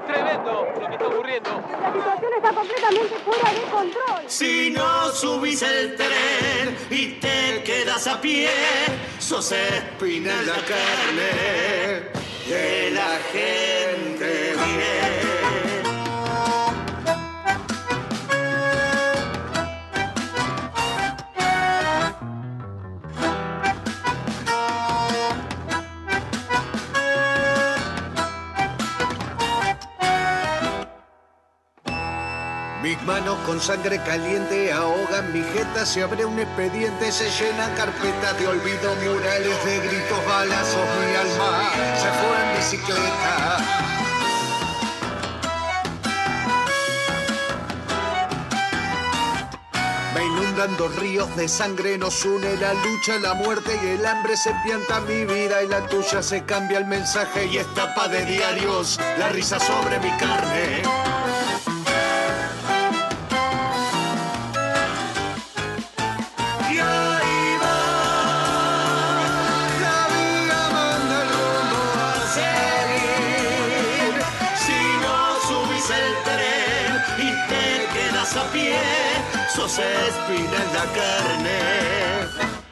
Tremendo 0.06 0.66
lo 0.80 0.86
que 0.88 0.94
está 0.94 1.06
ocurriendo. 1.06 1.50
La 1.80 1.92
situación 1.92 2.32
está 2.36 2.52
completamente 2.52 3.14
fuera 3.24 3.50
de 3.52 3.60
control. 3.70 4.24
Si 4.26 4.70
no 4.70 5.08
subís 5.12 5.62
el 5.62 5.96
tren 5.96 6.76
y 6.90 7.06
te 7.20 7.62
quedas 7.62 8.06
a 8.06 8.20
pie, 8.20 8.50
sos 9.18 9.52
espina 9.52 10.32
en 10.32 10.46
la 10.46 10.54
carne 10.54 12.10
de 12.48 12.90
la 12.90 13.18
gente 13.32 13.79
Manos 33.06 33.38
con 33.46 33.58
sangre 33.60 33.98
caliente 34.04 34.70
ahogan 34.70 35.32
mi 35.32 35.42
jeta, 35.42 35.86
se 35.86 36.02
abre 36.02 36.24
un 36.26 36.38
expediente, 36.38 37.10
se 37.10 37.30
llenan 37.30 37.74
carpetas 37.74 38.38
de 38.38 38.46
olvido, 38.46 38.94
murales 38.96 39.64
de 39.64 39.78
gritos, 39.78 40.26
balazos, 40.26 40.86
mi 41.00 41.16
alma 41.16 41.70
se 41.96 42.08
fue 42.08 42.42
en 42.42 42.56
bicicleta. 42.58 43.58
Me 50.14 50.24
inundan 50.26 50.76
dos 50.76 50.94
ríos 50.96 51.34
de 51.36 51.48
sangre, 51.48 51.96
nos 51.96 52.22
une 52.26 52.54
la 52.58 52.74
lucha, 52.74 53.18
la 53.22 53.32
muerte 53.32 53.80
y 53.82 53.86
el 53.88 54.04
hambre, 54.04 54.36
se 54.36 54.52
pianta 54.62 55.00
mi 55.00 55.24
vida 55.24 55.62
y 55.62 55.68
la 55.68 55.80
tuya, 55.86 56.22
se 56.22 56.44
cambia 56.44 56.78
el 56.78 56.84
mensaje 56.84 57.46
y 57.46 57.56
es 57.56 57.74
tapa 57.74 58.08
de 58.08 58.26
diarios, 58.26 59.00
la 59.18 59.30
risa 59.30 59.58
sobre 59.58 59.98
mi 60.00 60.10
carne. 60.18 60.82
Espina 80.10 80.58
en 80.64 80.72
la 80.78 80.86
carne 80.98 81.58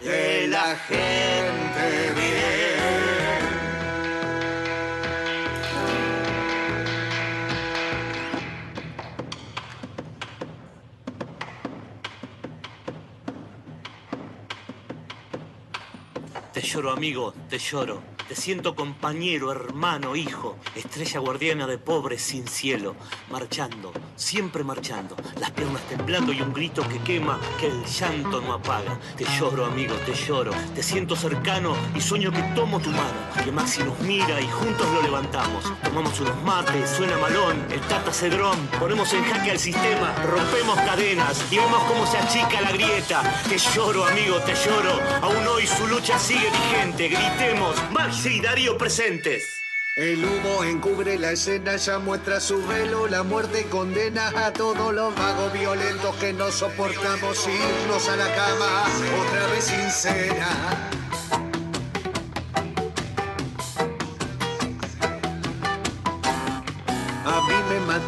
de 0.01 0.49
la 0.49 0.69
gente 0.89 1.85
bien. 2.15 2.39
Te 16.53 16.61
lloro, 16.61 16.91
amigo, 16.93 17.33
te 17.49 17.59
lloro. 17.59 18.18
Te 18.29 18.37
siento 18.37 18.75
compañero, 18.75 19.51
hermano, 19.51 20.15
hijo, 20.15 20.59
estrella 20.75 21.19
guardiana 21.19 21.67
de 21.67 21.79
pobres 21.79 22.21
sin 22.21 22.47
cielo, 22.47 22.95
marchando, 23.31 23.91
siempre 24.17 24.63
marchando, 24.63 25.17
las 25.41 25.51
piernas 25.53 25.81
temblando 25.89 26.35
y 26.35 26.43
un 26.43 26.53
grito 26.53 26.87
que 26.87 26.99
quema 26.99 27.41
que 27.59 27.69
el 27.69 27.83
llanto 27.87 28.43
no 28.43 28.53
apaga. 28.53 29.01
Te 29.17 29.25
lloro, 29.25 29.65
amigo, 29.65 29.95
te 30.05 30.13
lloro, 30.13 30.51
te 30.75 30.83
siento 30.83 31.17
cercano 31.17 31.75
y 31.95 32.03
sueño 32.03 32.31
que 32.31 32.43
tomo 32.55 32.79
tu 32.81 32.91
mano, 32.91 33.19
que 33.43 33.51
Maxi 33.51 33.83
nos 33.83 33.99
mira 34.01 34.39
y 34.43 34.47
juntos 34.47 34.87
lo 34.93 35.01
levantamos. 35.01 35.65
Tomamos 35.83 36.21
unos 36.21 36.43
mates, 36.43 36.91
suena 36.91 37.17
malón, 37.17 37.65
el 37.71 37.81
tata 37.81 38.13
cedrón, 38.13 38.59
ponemos 38.79 39.11
en 39.15 39.25
jaque 39.25 39.53
al 39.53 39.59
sistema, 39.59 40.15
rompemos 40.27 40.79
cadenas 40.81 41.47
y 41.51 41.57
vemos 41.57 41.83
cómo 41.85 42.07
se 42.07 42.19
achica 42.19 42.61
la 42.61 42.73
grieta. 42.73 43.23
Te 43.49 43.57
lloro, 43.57 44.05
amigo, 44.05 44.37
te 44.41 44.53
lloro, 44.55 45.01
aún 45.23 45.47
hoy 45.47 45.67
su 45.67 45.87
lucha 45.87 46.19
sigue 46.19 46.51
vigente, 46.51 47.09
gritemos, 47.09 47.75
Presentes. 48.79 49.61
El 49.97 50.25
humo 50.25 50.65
encubre 50.65 51.19
la 51.19 51.33
escena, 51.33 51.77
ya 51.77 52.01
muestra 52.01 52.41
su 52.41 52.67
velo, 52.67 53.07
la 53.07 53.23
muerte 53.23 53.65
condena 53.71 54.29
a 54.45 54.53
todos 54.53 54.93
los 54.93 55.15
vagos 55.15 55.53
violentos 55.53 56.17
que 56.17 56.33
no 56.33 56.51
soportamos 56.51 57.47
irnos 57.47 58.09
a 58.09 58.17
la 58.17 58.35
cama 58.35 58.85
otra 59.21 59.47
vez 59.49 59.65
sincera. 59.65 60.98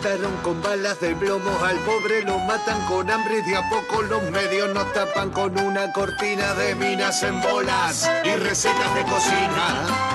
Mataron 0.00 0.34
con 0.42 0.62
balas 0.62 0.98
de 1.00 1.14
plomo, 1.14 1.50
al 1.62 1.76
pobre 1.80 2.22
lo 2.22 2.38
matan 2.38 2.80
con 2.86 3.10
hambre 3.10 3.40
y 3.40 3.50
de 3.50 3.56
a 3.56 3.68
poco 3.68 4.00
los 4.00 4.22
medios 4.30 4.72
nos 4.72 4.90
tapan 4.94 5.28
con 5.30 5.58
una 5.58 5.92
cortina 5.92 6.54
de 6.54 6.74
minas 6.74 7.22
en 7.22 7.38
bolas 7.42 8.10
y 8.24 8.34
recetas 8.36 8.94
de 8.94 9.02
cocina. 9.02 10.09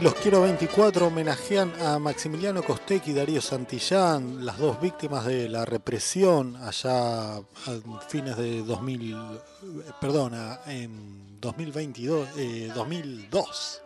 Los 0.00 0.14
quiero 0.14 0.42
24 0.42 1.08
homenajean 1.08 1.72
a 1.82 1.98
Maximiliano 1.98 2.62
Costec 2.62 3.08
y 3.08 3.12
Darío 3.12 3.40
Santillán, 3.40 4.46
las 4.46 4.56
dos 4.58 4.80
víctimas 4.80 5.24
de 5.24 5.48
la 5.48 5.64
represión 5.64 6.54
allá 6.56 7.36
a 7.36 7.42
fines 8.08 8.36
de 8.36 8.62
2000, 8.62 9.16
perdona, 10.00 10.60
en 10.66 11.40
2022, 11.40 12.28
eh, 12.36 12.70
2002. 12.72 13.82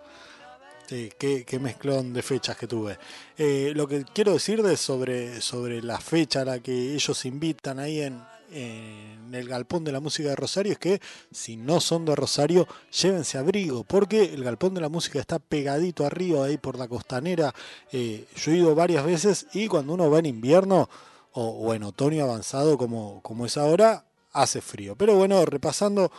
Eh, 0.91 1.11
qué, 1.19 1.45
qué 1.45 1.59
mezclón 1.59 2.13
de 2.13 2.23
fechas 2.23 2.59
que 2.59 2.67
tuve. 2.67 2.99
Eh, 3.39 3.73
lo 3.75 3.89
que 3.89 4.05
quiero 4.05 4.35
decir 4.35 4.63
de 4.63 4.77
sobre, 4.77 5.41
sobre 5.41 5.81
la 5.81 5.99
fecha 5.99 6.43
a 6.43 6.45
la 6.45 6.59
que 6.59 6.95
ellos 6.95 7.25
invitan 7.25 7.79
ahí 7.79 8.03
en, 8.03 8.23
en 8.53 9.35
el 9.35 9.49
Galpón 9.49 9.85
de 9.85 9.93
la 9.93 10.01
Música 10.01 10.29
de 10.29 10.37
Rosario 10.37 10.73
es 10.73 10.79
que 10.79 11.01
si 11.31 11.57
no 11.57 11.81
son 11.81 12.05
de 12.05 12.15
Rosario, 12.15 12.69
llévense 12.91 13.39
abrigo, 13.39 13.85
porque 13.85 14.35
el 14.35 14.45
Galpón 14.45 14.75
de 14.75 14.81
la 14.81 14.89
Música 14.89 15.19
está 15.19 15.39
pegadito 15.39 16.05
arriba, 16.05 16.45
ahí 16.45 16.59
por 16.59 16.79
la 16.79 16.89
costanera. 16.89 17.55
Eh, 17.93 18.27
yo 18.37 18.53
he 18.53 18.57
ido 18.57 18.75
varias 18.75 19.05
veces 19.05 19.47
y 19.55 19.69
cuando 19.69 19.95
uno 19.95 20.11
va 20.11 20.19
en 20.19 20.27
invierno 20.27 20.89
o, 21.33 21.73
en 21.73 21.83
otoño 21.83 22.25
avanzado 22.25 22.77
como, 22.77 23.21
como 23.23 23.47
es 23.47 23.57
ahora, 23.57 24.05
hace 24.33 24.61
frío. 24.61 24.97
Pero 24.97 25.17
bueno, 25.17 25.45
repasando, 25.47 26.13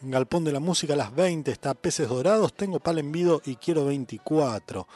Galpón 0.00 0.44
de 0.44 0.52
la 0.52 0.60
Música 0.60 0.94
a 0.94 0.96
las 0.96 1.14
20 1.14 1.50
está 1.50 1.74
Peces 1.74 2.08
Dorados, 2.08 2.52
tengo 2.54 2.80
Pal 2.80 2.98
en 2.98 3.12
Vido 3.12 3.40
y 3.44 3.56
quiero 3.56 3.86
24. 3.86 4.86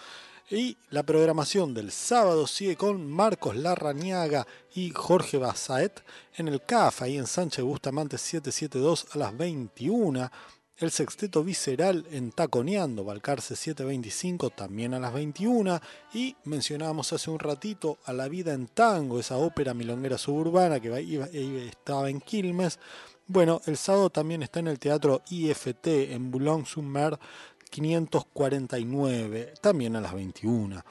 Y 0.50 0.76
la 0.90 1.04
programación 1.04 1.74
del 1.74 1.92
sábado 1.92 2.44
sigue 2.48 2.74
con 2.74 3.08
Marcos 3.08 3.54
Larrañaga 3.54 4.48
y 4.74 4.90
Jorge 4.90 5.38
Basaet 5.38 6.02
en 6.34 6.48
el 6.48 6.60
CAF, 6.64 7.02
ahí 7.02 7.18
en 7.18 7.28
Sánchez 7.28 7.64
Bustamante 7.64 8.18
772 8.18 9.06
a 9.12 9.18
las 9.18 9.36
21. 9.36 10.28
El 10.76 10.90
sexteto 10.90 11.44
visceral 11.44 12.04
en 12.10 12.32
Taconeando, 12.32 13.04
Balcarce 13.04 13.54
725 13.54 14.50
también 14.50 14.92
a 14.94 14.98
las 14.98 15.12
21. 15.12 15.80
Y 16.14 16.34
mencionábamos 16.42 17.12
hace 17.12 17.30
un 17.30 17.38
ratito 17.38 17.98
a 18.04 18.12
La 18.12 18.26
Vida 18.26 18.52
en 18.52 18.66
Tango, 18.66 19.20
esa 19.20 19.36
ópera 19.36 19.72
milonguera 19.72 20.18
suburbana 20.18 20.80
que 20.80 21.68
estaba 21.68 22.10
en 22.10 22.20
Quilmes. 22.20 22.80
Bueno, 23.28 23.60
el 23.66 23.76
sábado 23.76 24.10
también 24.10 24.42
está 24.42 24.58
en 24.58 24.66
el 24.66 24.80
Teatro 24.80 25.22
IFT 25.30 25.86
en 25.86 26.32
Boulogne-sur-Mer 26.32 27.16
549, 27.70 29.54
también 29.60 29.96
a 29.96 30.00
las 30.00 30.12
21. 30.12 30.82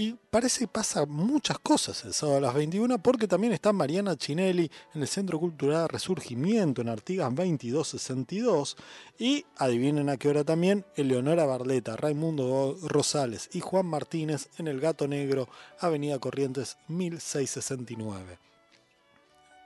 Y 0.00 0.14
parece 0.30 0.60
que 0.60 0.68
pasa 0.68 1.06
muchas 1.06 1.58
cosas 1.58 2.04
el 2.04 2.14
sábado 2.14 2.38
a 2.38 2.42
las 2.42 2.54
21 2.54 3.02
porque 3.02 3.26
también 3.26 3.52
está 3.52 3.72
Mariana 3.72 4.16
Chinelli 4.16 4.70
en 4.94 5.02
el 5.02 5.08
Centro 5.08 5.40
Cultural 5.40 5.88
Resurgimiento 5.88 6.82
en 6.82 6.88
Artigas 6.88 7.34
2262 7.34 8.76
y 9.18 9.44
adivinen 9.56 10.08
a 10.08 10.16
qué 10.16 10.28
hora 10.28 10.44
también 10.44 10.86
Eleonora 10.94 11.46
Barleta, 11.46 11.96
Raimundo 11.96 12.78
Rosales 12.80 13.50
y 13.52 13.58
Juan 13.58 13.86
Martínez 13.86 14.50
en 14.56 14.68
el 14.68 14.78
Gato 14.78 15.08
Negro, 15.08 15.48
Avenida 15.80 16.20
Corrientes 16.20 16.76
1669. 16.86 18.38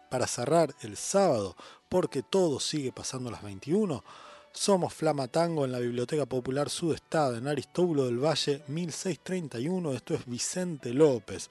Para 0.09 0.27
cerrar 0.27 0.75
el 0.81 0.97
sábado, 0.97 1.57
porque 1.91 2.23
todo 2.23 2.59
sigue 2.59 2.91
pasando 2.91 3.29
a 3.29 3.33
las 3.33 3.43
21, 3.43 4.03
somos 4.53 4.95
Flama 4.95 5.29
Tango 5.29 5.65
en 5.65 5.73
la 5.73 5.79
Biblioteca 5.79 6.27
Popular 6.27 6.69
Sudestada, 6.69 7.39
en 7.39 7.49
Aristóbulo 7.49 8.05
del 8.05 8.23
Valle 8.23 8.63
1631. 8.69 9.93
Esto 9.93 10.15
es 10.15 10.27
Vicente 10.27 10.93
López, 10.93 11.51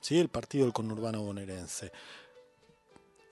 ¿sí? 0.00 0.18
el 0.18 0.28
partido 0.28 0.64
del 0.64 0.72
conurbano 0.72 1.22
bonaerense. 1.22 1.92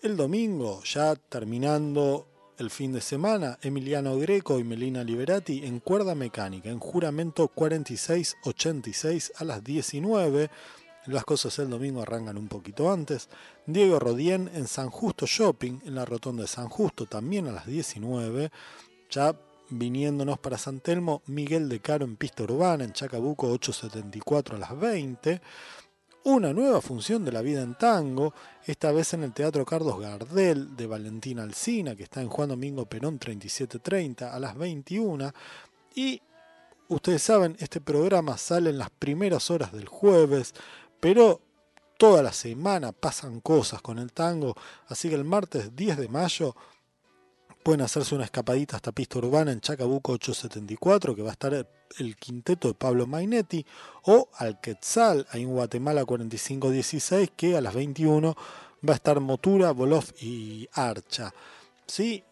El 0.00 0.16
domingo, 0.16 0.82
ya 0.84 1.16
terminando 1.16 2.26
el 2.58 2.70
fin 2.70 2.92
de 2.92 3.00
semana, 3.00 3.58
Emiliano 3.62 4.16
Greco 4.16 4.58
y 4.58 4.64
Melina 4.64 5.02
Liberati 5.02 5.64
en 5.64 5.80
cuerda 5.80 6.14
mecánica, 6.14 6.70
en 6.70 6.78
juramento 6.78 7.48
4686 7.48 9.32
a 9.36 9.44
las 9.44 9.62
19. 9.62 10.50
Las 11.06 11.24
cosas 11.24 11.58
el 11.58 11.70
domingo 11.70 12.02
arrancan 12.02 12.36
un 12.36 12.48
poquito 12.48 12.92
antes. 12.92 13.28
Diego 13.66 13.98
Rodien 13.98 14.50
en 14.54 14.66
San 14.66 14.90
Justo 14.90 15.26
Shopping, 15.26 15.80
en 15.84 15.94
la 15.94 16.04
rotonda 16.04 16.42
de 16.42 16.48
San 16.48 16.68
Justo, 16.68 17.06
también 17.06 17.48
a 17.48 17.52
las 17.52 17.66
19. 17.66 18.50
Ya 19.10 19.34
viniéndonos 19.70 20.38
para 20.38 20.58
San 20.58 20.80
Telmo, 20.80 21.22
Miguel 21.26 21.68
de 21.68 21.80
Caro 21.80 22.04
en 22.04 22.16
pista 22.16 22.42
urbana, 22.42 22.84
en 22.84 22.92
Chacabuco 22.92 23.48
874 23.48 24.56
a 24.56 24.58
las 24.58 24.78
20. 24.78 25.40
Una 26.24 26.52
nueva 26.52 26.80
función 26.82 27.24
de 27.24 27.32
la 27.32 27.40
vida 27.40 27.62
en 27.62 27.74
tango, 27.74 28.34
esta 28.66 28.92
vez 28.92 29.14
en 29.14 29.22
el 29.22 29.32
Teatro 29.32 29.64
Carlos 29.64 29.98
Gardel 29.98 30.76
de 30.76 30.86
Valentina 30.86 31.42
Alcina, 31.42 31.96
que 31.96 32.02
está 32.02 32.20
en 32.20 32.28
Juan 32.28 32.50
Domingo 32.50 32.84
Perón 32.86 33.18
3730 33.18 34.34
a 34.34 34.38
las 34.38 34.56
21. 34.56 35.32
Y 35.94 36.20
ustedes 36.88 37.22
saben, 37.22 37.56
este 37.60 37.80
programa 37.80 38.36
sale 38.36 38.70
en 38.70 38.78
las 38.78 38.90
primeras 38.90 39.50
horas 39.50 39.72
del 39.72 39.88
jueves, 39.88 40.54
pero 41.00 41.40
toda 41.96 42.22
la 42.22 42.32
semana 42.32 42.92
pasan 42.92 43.40
cosas 43.40 43.80
con 43.80 43.98
el 43.98 44.12
tango, 44.12 44.54
así 44.86 45.08
que 45.08 45.14
el 45.14 45.24
martes 45.24 45.74
10 45.74 45.96
de 45.96 46.08
mayo 46.08 46.54
pueden 47.62 47.80
hacerse 47.80 48.14
una 48.14 48.24
escapadita 48.24 48.76
hasta 48.76 48.92
Pista 48.92 49.18
Urbana 49.18 49.52
en 49.52 49.60
Chacabuco 49.60 50.12
874, 50.12 51.14
que 51.14 51.22
va 51.22 51.30
a 51.30 51.32
estar 51.32 51.54
el, 51.98 52.16
quinteto 52.16 52.68
de 52.68 52.74
Pablo 52.74 53.06
Mainetti, 53.06 53.64
o 54.02 54.28
al 54.34 54.60
Quetzal, 54.60 55.26
ahí 55.30 55.42
en 55.42 55.50
Guatemala 55.50 56.04
4516, 56.04 57.32
que 57.36 57.56
a 57.56 57.60
las 57.60 57.74
21 57.74 58.36
va 58.88 58.92
a 58.92 58.96
estar 58.96 59.20
Motura, 59.20 59.72
Bolov 59.72 60.04
y 60.20 60.68
Archa. 60.72 61.32
¿Sí? 61.86 62.22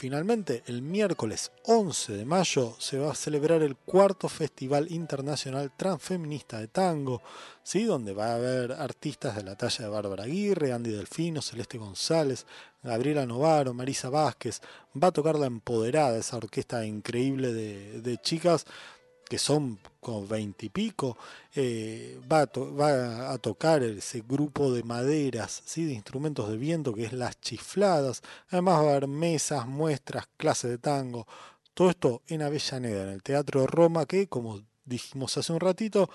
Finalmente, 0.00 0.62
el 0.64 0.80
miércoles 0.80 1.52
11 1.66 2.14
de 2.14 2.24
mayo 2.24 2.74
se 2.78 2.98
va 2.98 3.12
a 3.12 3.14
celebrar 3.14 3.62
el 3.62 3.76
cuarto 3.76 4.30
Festival 4.30 4.90
Internacional 4.90 5.72
Transfeminista 5.76 6.58
de 6.58 6.68
Tango, 6.68 7.20
¿sí? 7.62 7.84
donde 7.84 8.14
va 8.14 8.28
a 8.28 8.36
haber 8.36 8.72
artistas 8.72 9.36
de 9.36 9.42
la 9.42 9.56
talla 9.56 9.84
de 9.84 9.90
Bárbara 9.90 10.24
Aguirre, 10.24 10.72
Andy 10.72 10.90
Delfino, 10.90 11.42
Celeste 11.42 11.76
González, 11.76 12.46
Gabriela 12.82 13.26
Novaro, 13.26 13.74
Marisa 13.74 14.08
Vázquez. 14.08 14.62
Va 14.96 15.08
a 15.08 15.12
tocar 15.12 15.38
la 15.38 15.44
Empoderada, 15.44 16.16
esa 16.16 16.38
orquesta 16.38 16.86
increíble 16.86 17.52
de, 17.52 18.00
de 18.00 18.16
chicas 18.16 18.64
que 19.30 19.38
son 19.38 19.78
como 20.00 20.26
veintipico, 20.26 21.16
eh, 21.54 22.20
va, 22.30 22.46
va, 22.46 23.32
a 23.32 23.38
tocar 23.38 23.80
ese 23.84 24.24
grupo 24.26 24.72
de 24.72 24.82
maderas, 24.82 25.62
¿sí? 25.64 25.84
de 25.84 25.92
instrumentos 25.92 26.50
de 26.50 26.56
viento, 26.56 26.92
que 26.92 27.04
es 27.04 27.12
las 27.12 27.40
chifladas. 27.40 28.22
Además 28.48 28.82
va 28.82 28.88
a 28.88 28.90
haber 28.90 29.06
mesas, 29.06 29.68
muestras, 29.68 30.28
clases 30.36 30.72
de 30.72 30.78
tango. 30.78 31.28
Todo 31.74 31.90
esto 31.90 32.22
en 32.26 32.42
Avellaneda, 32.42 33.04
en 33.04 33.10
el 33.10 33.22
Teatro 33.22 33.68
Roma, 33.68 34.04
que 34.04 34.26
como 34.26 34.62
dijimos 34.84 35.38
hace 35.38 35.52
un 35.52 35.60
ratito, 35.60 36.10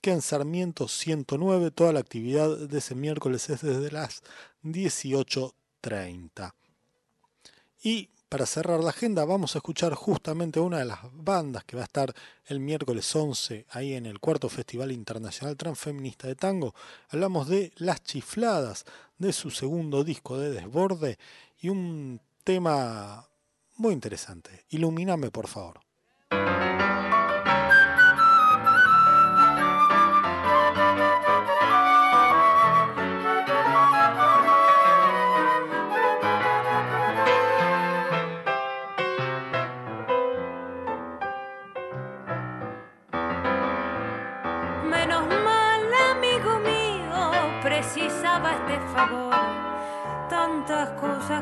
que 0.00 0.12
en 0.12 0.22
Sarmiento 0.22 0.86
109 0.86 1.72
toda 1.72 1.92
la 1.92 1.98
actividad 1.98 2.56
de 2.56 2.78
ese 2.78 2.94
miércoles 2.94 3.50
es 3.50 3.62
desde 3.62 3.90
las 3.90 4.22
18.30. 4.62 6.54
Y 7.82 8.10
para 8.30 8.46
cerrar 8.46 8.78
la 8.82 8.90
agenda 8.90 9.24
vamos 9.24 9.54
a 9.54 9.58
escuchar 9.58 9.92
justamente 9.94 10.60
una 10.60 10.78
de 10.78 10.84
las 10.84 11.00
bandas 11.12 11.64
que 11.64 11.74
va 11.74 11.82
a 11.82 11.84
estar 11.84 12.14
el 12.46 12.60
miércoles 12.60 13.14
11 13.14 13.66
ahí 13.70 13.94
en 13.94 14.06
el 14.06 14.20
cuarto 14.20 14.48
Festival 14.48 14.92
Internacional 14.92 15.56
Transfeminista 15.56 16.28
de 16.28 16.36
Tango. 16.36 16.72
Hablamos 17.08 17.48
de 17.48 17.72
Las 17.76 18.04
Chifladas, 18.04 18.84
de 19.18 19.32
su 19.32 19.50
segundo 19.50 20.04
disco 20.04 20.38
de 20.38 20.50
Desborde 20.50 21.18
y 21.60 21.70
un 21.70 22.20
tema 22.44 23.26
muy 23.76 23.92
interesante. 23.92 24.64
Ilumíname 24.70 25.32
por 25.32 25.48
favor. 25.48 25.80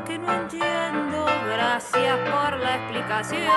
Que 0.05 0.18
no 0.18 0.32
entiendo. 0.32 1.26
Gracias 1.47 2.18
por 2.30 2.59
la 2.59 2.76
explicación. 2.76 3.49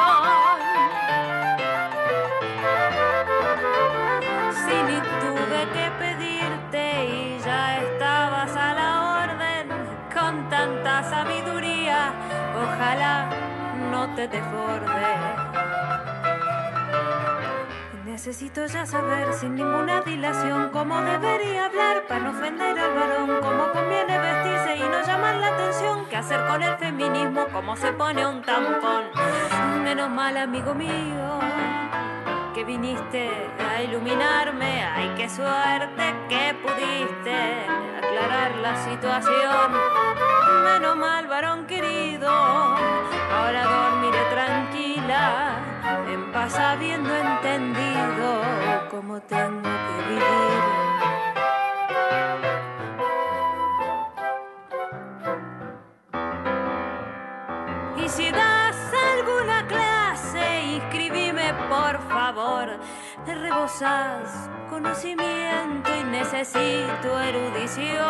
Ni 4.87 4.99
tuve 5.21 5.61
que 5.73 5.91
pedirte 5.99 7.05
y 7.05 7.39
ya 7.39 7.77
estabas 7.77 8.55
a 8.55 8.73
la 8.73 9.23
orden 9.23 9.67
con 10.13 10.49
tanta 10.49 11.03
sabiduría, 11.03 12.13
ojalá 12.55 13.29
no 13.91 14.15
te 14.15 14.27
desbordes. 14.27 15.40
Necesito 18.11 18.65
ya 18.65 18.85
saber 18.85 19.33
sin 19.33 19.55
ninguna 19.55 20.01
dilación 20.01 20.69
cómo 20.73 20.99
debería 21.01 21.67
hablar 21.67 22.05
para 22.09 22.19
no 22.19 22.31
ofender 22.31 22.77
al 22.77 22.93
varón, 22.93 23.39
cómo 23.41 23.71
conviene 23.71 24.19
vestirse 24.19 24.75
y 24.75 24.81
no 24.81 25.01
llamar 25.01 25.35
la 25.37 25.47
atención, 25.47 26.05
qué 26.09 26.17
hacer 26.17 26.45
con 26.45 26.61
el 26.61 26.75
feminismo, 26.75 27.47
cómo 27.53 27.73
se 27.77 27.93
pone 27.93 28.27
un 28.27 28.41
tampón. 28.41 29.05
Menos 29.85 30.09
mal, 30.09 30.35
amigo 30.35 30.75
mío, 30.75 31.39
que 32.53 32.65
viniste 32.65 33.29
a 33.65 33.81
iluminarme, 33.81 34.83
ay, 34.83 35.13
qué 35.15 35.29
suerte 35.29 36.13
que 36.27 36.53
pudiste 36.61 37.65
aclarar 37.97 38.57
la 38.57 38.75
situación. 38.75 39.71
Menos 40.65 40.97
mal, 40.97 41.27
varón 41.27 41.65
querido, 41.65 42.29
ahora 42.29 43.80
paz 46.51 46.59
habiendo 46.59 47.15
entendido 47.15 48.41
cómo 48.89 49.19
tengo 49.21 49.61
que 49.61 50.03
vivir. 50.09 50.61
Y 57.97 58.09
si 58.09 58.31
das 58.31 58.75
alguna 59.15 59.67
clase, 59.67 60.61
inscribime 60.75 61.53
por 61.69 61.99
favor. 62.09 62.79
Rebosas 63.25 64.49
conocimiento 64.69 65.89
y 65.99 66.03
necesito 66.05 67.19
erudición. 67.19 68.07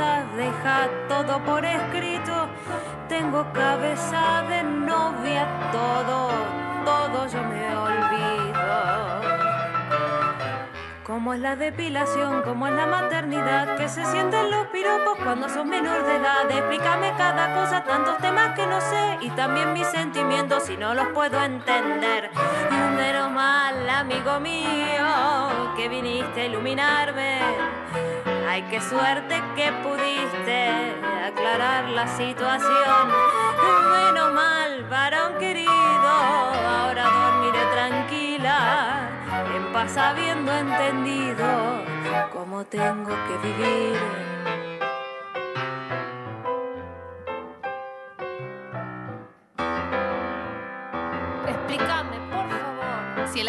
Deja 0.00 0.88
todo 1.08 1.38
por 1.44 1.64
escrito. 1.64 2.48
Tengo 3.08 3.46
cabeza 3.52 4.42
de 4.48 4.62
novia, 4.62 5.46
todo, 5.70 6.30
todo 6.84 7.26
yo 7.26 7.42
me 7.42 7.76
olvido. 7.76 9.22
Como 11.04 11.34
es 11.34 11.40
la 11.40 11.56
depilación, 11.56 12.42
como 12.42 12.68
es 12.68 12.72
la 12.72 12.86
maternidad, 12.86 13.76
que 13.76 13.88
se 13.88 14.04
sienten 14.06 14.50
los 14.50 14.68
piropos 14.68 15.18
cuando 15.22 15.48
son 15.48 15.68
menor 15.68 16.06
de 16.06 16.16
edad. 16.16 16.50
Explícame 16.50 17.12
cada 17.18 17.54
cosa, 17.54 17.84
tantos 17.84 18.16
temas 18.18 18.54
que 18.54 18.66
no 18.66 18.80
sé, 18.80 19.18
y 19.20 19.28
también 19.30 19.74
mis 19.74 19.86
sentimientos 19.88 20.62
si 20.62 20.76
no 20.76 20.94
los 20.94 21.08
puedo 21.08 21.42
entender. 21.42 22.30
Menos 22.96 23.30
mal, 23.30 23.90
amigo 23.90 24.40
mío, 24.40 25.74
que 25.76 25.88
viniste 25.88 26.42
a 26.42 26.46
iluminarme. 26.46 28.31
Ay, 28.52 28.64
qué 28.70 28.82
suerte 28.82 29.42
que 29.56 29.72
pudiste 29.82 30.68
aclarar 31.24 31.88
la 31.88 32.06
situación. 32.06 33.08
Menos 33.90 34.30
mal, 34.34 34.84
varón 34.90 35.38
querido, 35.38 35.72
ahora 35.72 37.02
dormiré 37.02 37.64
tranquila, 37.72 39.08
en 39.56 39.72
paz 39.72 39.96
habiendo 39.96 40.52
entendido 40.52 41.46
cómo 42.30 42.62
tengo 42.66 43.08
que 43.26 43.48
vivir. 43.48 44.51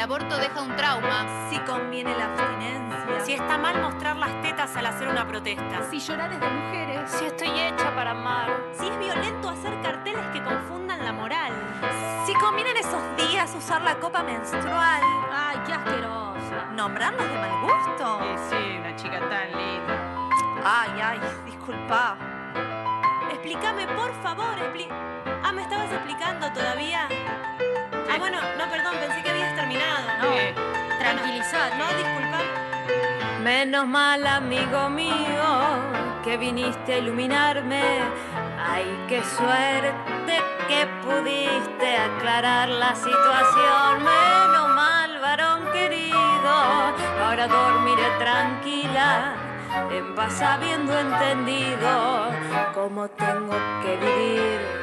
Aborto 0.04 0.38
deja 0.38 0.62
un 0.62 0.76
trauma. 0.76 1.50
Si 1.50 1.58
conviene 1.60 2.16
la 2.16 2.26
abstinencia. 2.26 3.26
Si 3.26 3.34
está 3.34 3.58
mal 3.58 3.82
mostrar 3.82 4.18
las 4.18 4.42
tetas 4.42 4.76
al 4.76 4.86
hacer 4.86 5.08
una 5.08 5.26
protesta. 5.26 5.90
Si 5.90 6.00
llorar 6.00 6.32
es 6.34 6.40
de 6.40 6.50
mujeres. 6.50 7.12
Si 7.12 7.26
estoy 7.26 7.50
hecha 7.50 7.96
para 7.96 8.12
amar. 8.12 8.52
Si 8.74 8.88
es 8.88 9.00
violento 9.00 9.50
hacer 9.50 9.82
carteles 9.82 10.26
que 10.34 10.44
confundan 10.44 11.04
la 11.04 11.14
moral. 11.14 11.54
Si 12.26 12.34
conviene 12.36 12.72
en 12.72 12.78
esos 12.78 13.02
días 13.18 13.54
usar 13.58 13.82
la 13.82 13.96
copa 13.96 14.24
menstrual. 14.24 15.02
Ay, 15.32 15.58
qué 15.66 15.74
asquerosa. 15.74 16.66
¿Nombrarnos 16.74 17.28
de 17.28 17.36
mal 17.36 17.62
gusto? 17.62 18.20
Sí, 18.22 18.56
sí, 18.56 18.78
una 18.80 18.96
chica 18.96 19.20
tan 19.30 19.52
linda. 19.52 20.30
Ay, 20.66 21.02
ay, 21.02 21.20
disculpa. 21.46 22.18
Explícame, 23.32 23.88
por 23.88 24.14
favor, 24.22 24.58
expli... 24.60 24.88
Ah, 25.44 25.52
¿me 25.52 25.62
estabas 25.62 25.92
explicando 25.92 26.52
todavía? 26.54 27.08
Ah, 28.14 28.18
bueno, 28.20 28.38
no, 28.58 28.70
perdón, 28.70 28.96
pensé 29.00 29.24
que 29.24 29.30
habías 29.30 29.56
terminado. 29.56 30.06
No, 30.22 31.00
Tranquilizate. 31.00 31.76
no, 31.78 31.88
disculpa. 31.98 32.38
Menos 33.44 33.88
mal, 33.88 34.26
amigo 34.28 34.90
mío, 34.90 35.44
que 36.24 36.38
viniste 36.38 36.94
a 36.94 36.98
iluminarme. 37.00 37.82
Ay, 38.66 39.06
qué 39.10 39.22
suerte 39.24 40.42
que 40.68 40.88
pudiste 41.02 41.98
aclarar 41.98 42.70
la 42.70 42.96
situación. 42.96 44.04
Menos 44.04 44.70
mal, 44.76 45.20
varón 45.20 45.66
querido, 45.74 46.50
ahora 47.26 47.48
dormiré 47.48 48.10
tranquila, 48.20 49.34
en 49.92 50.16
paz 50.16 50.40
habiendo 50.42 50.98
entendido 50.98 52.30
cómo 52.74 53.08
tengo 53.10 53.56
que 53.84 53.98
vivir. 53.98 54.83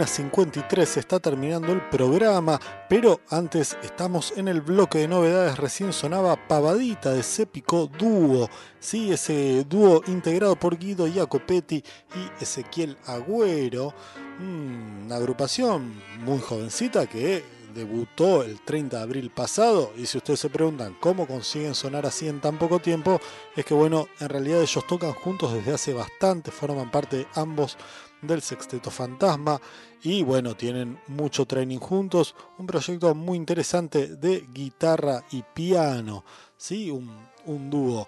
1.53 0.00 0.86
se 0.86 1.00
está 1.00 1.20
terminando 1.20 1.72
el 1.72 1.82
programa, 1.90 2.58
pero 2.88 3.20
antes 3.28 3.76
estamos 3.82 4.32
en 4.34 4.48
el 4.48 4.62
bloque 4.62 5.00
de 5.00 5.08
novedades. 5.08 5.58
Recién 5.58 5.92
sonaba 5.92 6.48
Pavadita 6.48 7.12
de 7.12 7.22
Sépico 7.22 7.86
Dúo, 7.86 8.48
¿sí? 8.78 9.12
ese 9.12 9.62
dúo 9.68 10.00
integrado 10.06 10.56
por 10.56 10.78
Guido 10.78 11.06
Jacopetti 11.06 11.84
y 12.14 12.42
Ezequiel 12.42 12.96
Agüero. 13.04 13.92
Mm, 14.38 15.04
una 15.04 15.16
agrupación 15.16 16.00
muy 16.20 16.38
jovencita 16.38 17.06
que 17.06 17.44
debutó 17.74 18.42
el 18.42 18.62
30 18.62 18.96
de 18.96 19.02
abril 19.02 19.30
pasado 19.30 19.92
y 19.98 20.06
si 20.06 20.16
ustedes 20.16 20.40
se 20.40 20.48
preguntan 20.48 20.96
cómo 20.98 21.26
consiguen 21.26 21.74
sonar 21.74 22.06
así 22.06 22.26
en 22.26 22.40
tan 22.40 22.58
poco 22.58 22.78
tiempo, 22.78 23.20
es 23.54 23.66
que 23.66 23.74
bueno, 23.74 24.08
en 24.18 24.30
realidad 24.30 24.62
ellos 24.62 24.86
tocan 24.86 25.12
juntos 25.12 25.52
desde 25.52 25.74
hace 25.74 25.92
bastante, 25.92 26.50
forman 26.50 26.90
parte 26.90 27.26
ambos 27.34 27.76
del 28.22 28.42
Sexteto 28.42 28.90
Fantasma 28.90 29.60
y 30.02 30.22
bueno, 30.22 30.54
tienen 30.56 30.98
mucho 31.08 31.46
training 31.46 31.78
juntos, 31.78 32.34
un 32.58 32.66
proyecto 32.66 33.14
muy 33.14 33.36
interesante 33.36 34.16
de 34.16 34.46
guitarra 34.52 35.24
y 35.30 35.42
piano, 35.42 36.24
¿sí? 36.56 36.90
un, 36.90 37.10
un 37.46 37.70
dúo. 37.70 38.06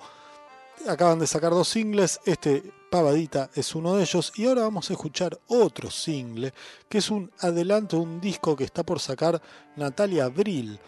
Acaban 0.88 1.18
de 1.18 1.26
sacar 1.26 1.50
dos 1.50 1.68
singles, 1.68 2.20
este 2.24 2.62
Pavadita 2.90 3.48
es 3.54 3.74
uno 3.74 3.94
de 3.94 4.02
ellos 4.02 4.32
y 4.36 4.46
ahora 4.46 4.62
vamos 4.62 4.90
a 4.90 4.92
escuchar 4.92 5.40
otro 5.46 5.90
single 5.90 6.52
que 6.90 6.98
es 6.98 7.10
un 7.10 7.30
adelanto 7.40 7.96
de 7.96 8.02
un 8.02 8.20
disco 8.20 8.54
que 8.54 8.64
está 8.64 8.82
por 8.82 9.00
sacar 9.00 9.40
Natalia 9.76 10.26
Abril 10.26 10.78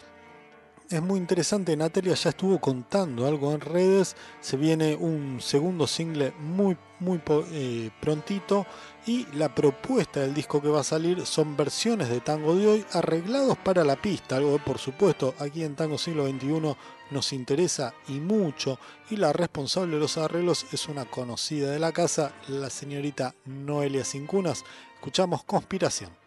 es 0.89 1.01
muy 1.01 1.19
interesante. 1.19 1.75
Natalia 1.75 2.13
ya 2.13 2.29
estuvo 2.29 2.59
contando 2.59 3.27
algo 3.27 3.51
en 3.53 3.61
redes. 3.61 4.15
Se 4.41 4.57
viene 4.57 4.95
un 4.95 5.39
segundo 5.41 5.87
single 5.87 6.33
muy, 6.39 6.77
muy 6.99 7.21
eh, 7.51 7.89
prontito. 8.01 8.65
Y 9.05 9.25
la 9.33 9.53
propuesta 9.53 10.21
del 10.21 10.33
disco 10.33 10.61
que 10.61 10.69
va 10.69 10.81
a 10.81 10.83
salir 10.83 11.25
son 11.25 11.55
versiones 11.55 12.09
de 12.09 12.21
tango 12.21 12.55
de 12.55 12.67
hoy 12.67 12.85
arreglados 12.93 13.57
para 13.57 13.83
la 13.83 13.95
pista. 13.95 14.37
Algo 14.37 14.57
que, 14.57 14.63
por 14.63 14.77
supuesto, 14.77 15.33
aquí 15.39 15.63
en 15.63 15.75
Tango 15.75 15.97
Siglo 15.97 16.27
XXI 16.27 16.75
nos 17.11 17.33
interesa 17.33 17.93
y 18.07 18.19
mucho. 18.19 18.79
Y 19.09 19.17
la 19.17 19.33
responsable 19.33 19.95
de 19.95 20.01
los 20.01 20.17
arreglos 20.17 20.65
es 20.71 20.87
una 20.87 21.05
conocida 21.05 21.71
de 21.71 21.79
la 21.79 21.91
casa, 21.91 22.33
la 22.47 22.69
señorita 22.69 23.35
Noelia 23.45 24.03
Cincunas. 24.03 24.63
Escuchamos 24.95 25.43
Conspiración. 25.43 26.24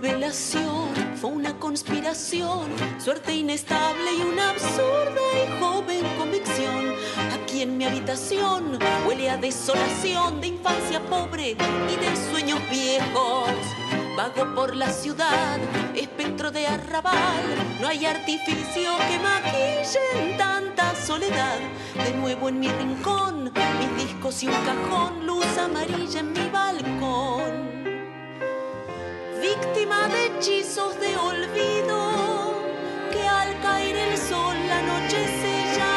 Revelación, 0.00 0.88
fue 1.16 1.30
una 1.30 1.58
conspiración, 1.58 2.68
suerte 2.98 3.34
inestable 3.34 4.14
y 4.16 4.22
una 4.22 4.50
absurda 4.50 5.20
y 5.34 5.60
joven 5.60 6.04
convicción. 6.16 6.94
Aquí 7.34 7.60
en 7.62 7.76
mi 7.76 7.84
habitación 7.84 8.78
huele 9.06 9.28
a 9.28 9.36
desolación 9.36 10.40
de 10.40 10.48
infancia 10.48 11.00
pobre 11.02 11.50
y 11.50 11.96
de 11.96 12.30
sueños 12.30 12.60
viejos. 12.70 13.50
Vago 14.16 14.54
por 14.54 14.74
la 14.74 14.90
ciudad, 14.90 15.58
espectro 15.94 16.50
de 16.50 16.66
arrabal, 16.66 17.44
no 17.80 17.88
hay 17.88 18.06
artificio 18.06 18.90
que 19.06 19.18
maquille 19.18 20.36
tanta 20.38 20.94
soledad. 20.94 21.58
De 21.94 22.14
nuevo 22.14 22.48
en 22.48 22.58
mi 22.58 22.68
rincón, 22.68 23.52
mis 23.78 24.06
discos 24.06 24.42
y 24.42 24.48
un 24.48 24.54
cajón, 24.64 25.26
luz 25.26 25.46
amarilla 25.58 26.20
en 26.20 26.32
mi 26.32 26.48
balcón 26.48 27.79
víctima 29.50 30.08
de 30.08 30.26
hechizos 30.26 30.98
de 31.00 31.16
olvido, 31.16 32.62
que 33.12 33.26
al 33.26 33.60
caer 33.60 33.96
el 33.96 34.16
sol 34.16 34.56
la 34.68 34.80
noche 34.82 35.18
sella. 35.42 35.94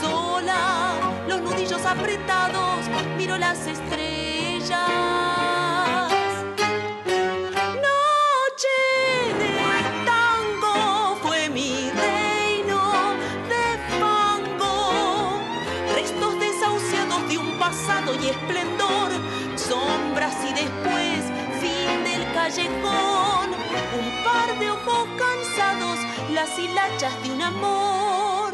Sola, 0.00 0.92
los 1.28 1.40
nudillos 1.40 1.84
apretados, 1.84 2.80
miro 3.16 3.36
las 3.38 3.66
estrellas. 3.66 4.70
Noche 7.86 8.78
un 22.58 24.24
par 24.24 24.58
de 24.58 24.70
ojos 24.70 25.06
cansados, 25.16 25.98
las 26.32 26.58
hilachas 26.58 27.22
de 27.22 27.30
un 27.30 27.42
amor. 27.42 28.52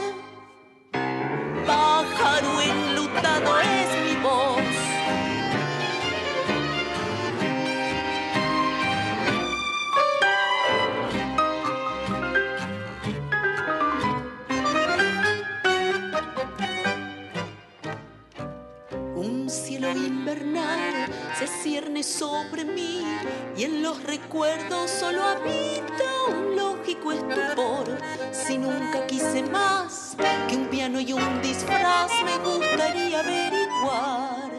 Pájaro 1.66 2.60
enlutado 2.60 3.58
es 3.60 3.95
Invernal 19.94 21.06
se 21.38 21.46
cierne 21.46 22.02
sobre 22.02 22.64
mí 22.64 23.04
y 23.56 23.64
en 23.64 23.82
los 23.82 24.02
recuerdos 24.02 24.90
solo 24.90 25.22
habita 25.22 26.04
un 26.28 26.56
lógico 26.56 27.12
estupor. 27.12 27.98
Si 28.32 28.58
nunca 28.58 29.06
quise 29.06 29.42
más 29.44 30.16
que 30.48 30.56
un 30.56 30.66
piano 30.66 31.00
y 31.00 31.12
un 31.12 31.42
disfraz, 31.42 32.10
me 32.24 32.36
gustaría 32.38 33.20
averiguar. 33.20 34.50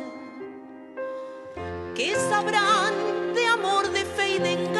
¿Qué 1.96 2.16
sabrán 2.30 3.34
de 3.34 3.48
amor, 3.48 3.90
de 3.90 4.06
fe 4.06 4.36
y 4.36 4.40
de 4.40 4.54
engaños, 4.54 4.77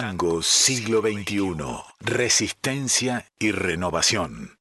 Tango 0.00 0.42
siglo 0.42 1.02
XXI. 1.02 1.54
Resistencia 2.00 3.26
y 3.38 3.52
renovación. 3.52 4.58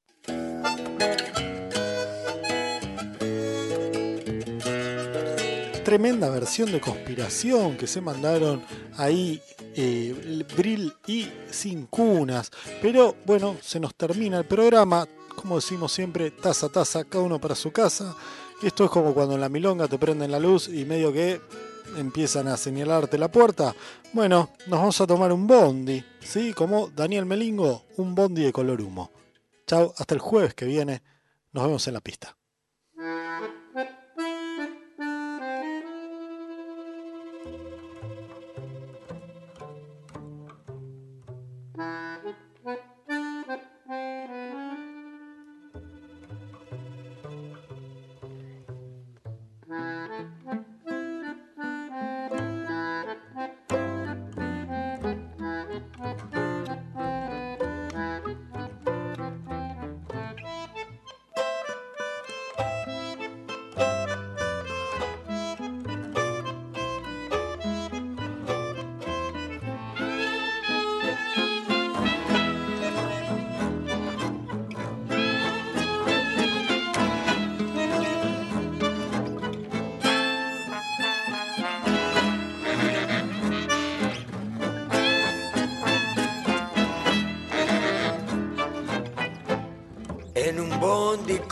Tremenda 5.83 6.29
versión 6.29 6.71
de 6.71 6.79
conspiración 6.79 7.77
que 7.77 7.87
se 7.87 7.99
mandaron 7.99 8.63
ahí 8.95 9.41
eh, 9.75 10.45
Brill 10.55 10.93
y 11.07 11.27
Sin 11.49 11.87
Cunas. 11.87 12.51
Pero 12.79 13.15
bueno, 13.25 13.57
se 13.59 13.79
nos 13.79 13.95
termina 13.95 14.37
el 14.37 14.45
programa. 14.45 15.07
Como 15.35 15.55
decimos 15.55 15.91
siempre, 15.91 16.29
taza 16.29 16.67
a 16.67 16.69
taza, 16.69 17.05
cada 17.05 17.23
uno 17.23 17.41
para 17.41 17.55
su 17.55 17.71
casa. 17.71 18.15
Esto 18.61 18.85
es 18.85 18.91
como 18.91 19.15
cuando 19.15 19.33
en 19.33 19.41
la 19.41 19.49
milonga 19.49 19.87
te 19.87 19.97
prenden 19.97 20.29
la 20.29 20.39
luz 20.39 20.67
y 20.67 20.85
medio 20.85 21.11
que 21.11 21.41
empiezan 21.97 22.47
a 22.47 22.57
señalarte 22.57 23.17
la 23.17 23.31
puerta. 23.31 23.75
Bueno, 24.13 24.49
nos 24.67 24.79
vamos 24.79 25.01
a 25.01 25.07
tomar 25.07 25.31
un 25.31 25.47
bondi, 25.47 26.03
¿sí? 26.19 26.53
Como 26.53 26.89
Daniel 26.89 27.25
Melingo, 27.25 27.85
un 27.97 28.15
bondi 28.15 28.43
de 28.43 28.53
color 28.53 28.81
humo. 28.81 29.11
Chao, 29.65 29.93
hasta 29.97 30.13
el 30.13 30.19
jueves 30.19 30.53
que 30.53 30.65
viene. 30.65 31.01
Nos 31.51 31.65
vemos 31.65 31.87
en 31.87 31.93
la 31.93 32.01
pista. 32.01 32.35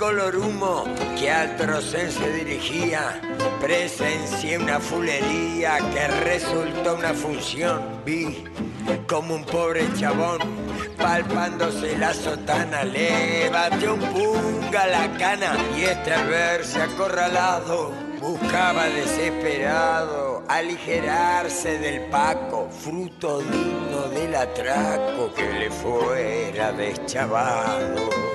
Color 0.02 0.36
humo 0.36 0.84
que 1.16 1.30
al 1.30 1.56
trocén 1.58 2.12
se 2.12 2.34
dirigía. 2.34 3.22
Presencié 3.62 4.58
una 4.58 4.80
fulería 4.80 5.78
que 5.94 6.08
resultó 6.26 6.96
una 6.96 7.14
función. 7.14 8.02
Vi 8.04 8.44
como 9.08 9.36
un 9.36 9.46
pobre 9.46 9.86
chabón 9.94 10.40
palpándose 10.98 11.96
la 12.00 12.16
sotana 12.16 12.84
le 12.84 13.48
batió 13.52 13.94
un 13.94 14.00
punga 14.00 14.88
la 14.88 15.18
cana 15.20 15.56
y 15.78 15.84
este 15.84 16.12
al 16.12 16.28
verse 16.28 16.82
acorralado 16.82 17.92
buscaba 18.20 18.86
desesperado 18.86 20.44
aligerarse 20.48 21.78
del 21.78 22.10
paco, 22.10 22.70
fruto 22.72 23.40
digno 23.42 24.10
del 24.10 24.34
atraco 24.34 25.32
que 25.36 25.48
le 25.60 25.70
fuera 25.70 26.72
deschavado. 26.72 28.31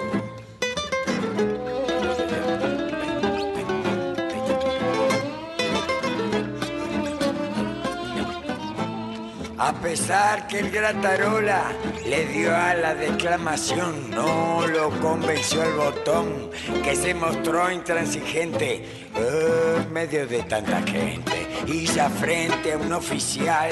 Pesar 9.81 10.47
que 10.49 10.61
el 10.61 10.71
Gratarola 10.71 11.73
le 12.05 12.27
dio 12.27 12.55
a 12.55 12.75
la 12.75 12.95
declamación, 12.95 14.11
no 14.11 14.67
lo 14.67 14.91
convenció 15.01 15.63
el 15.63 15.75
botón, 15.75 16.51
que 16.83 16.97
se 16.97 17.15
mostró 17.15 17.71
intransigente 17.71 18.85
en 19.15 19.93
medio 19.93 20.27
de 20.27 20.43
tanta 20.43 20.83
gente. 20.83 21.47
Ya 21.95 22.11
frente 22.11 22.75
a 22.75 22.77
un 22.77 22.93
oficial, 22.93 23.71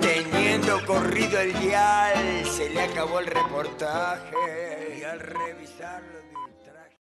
teniendo 0.00 0.84
corrido 0.86 1.38
el 1.38 1.52
dial, 1.60 2.46
se 2.50 2.70
le 2.70 2.80
acabó 2.80 3.20
el 3.20 3.26
reportaje 3.26 4.96
y 4.98 5.04
al 5.04 5.20
revisarlo... 5.20 6.27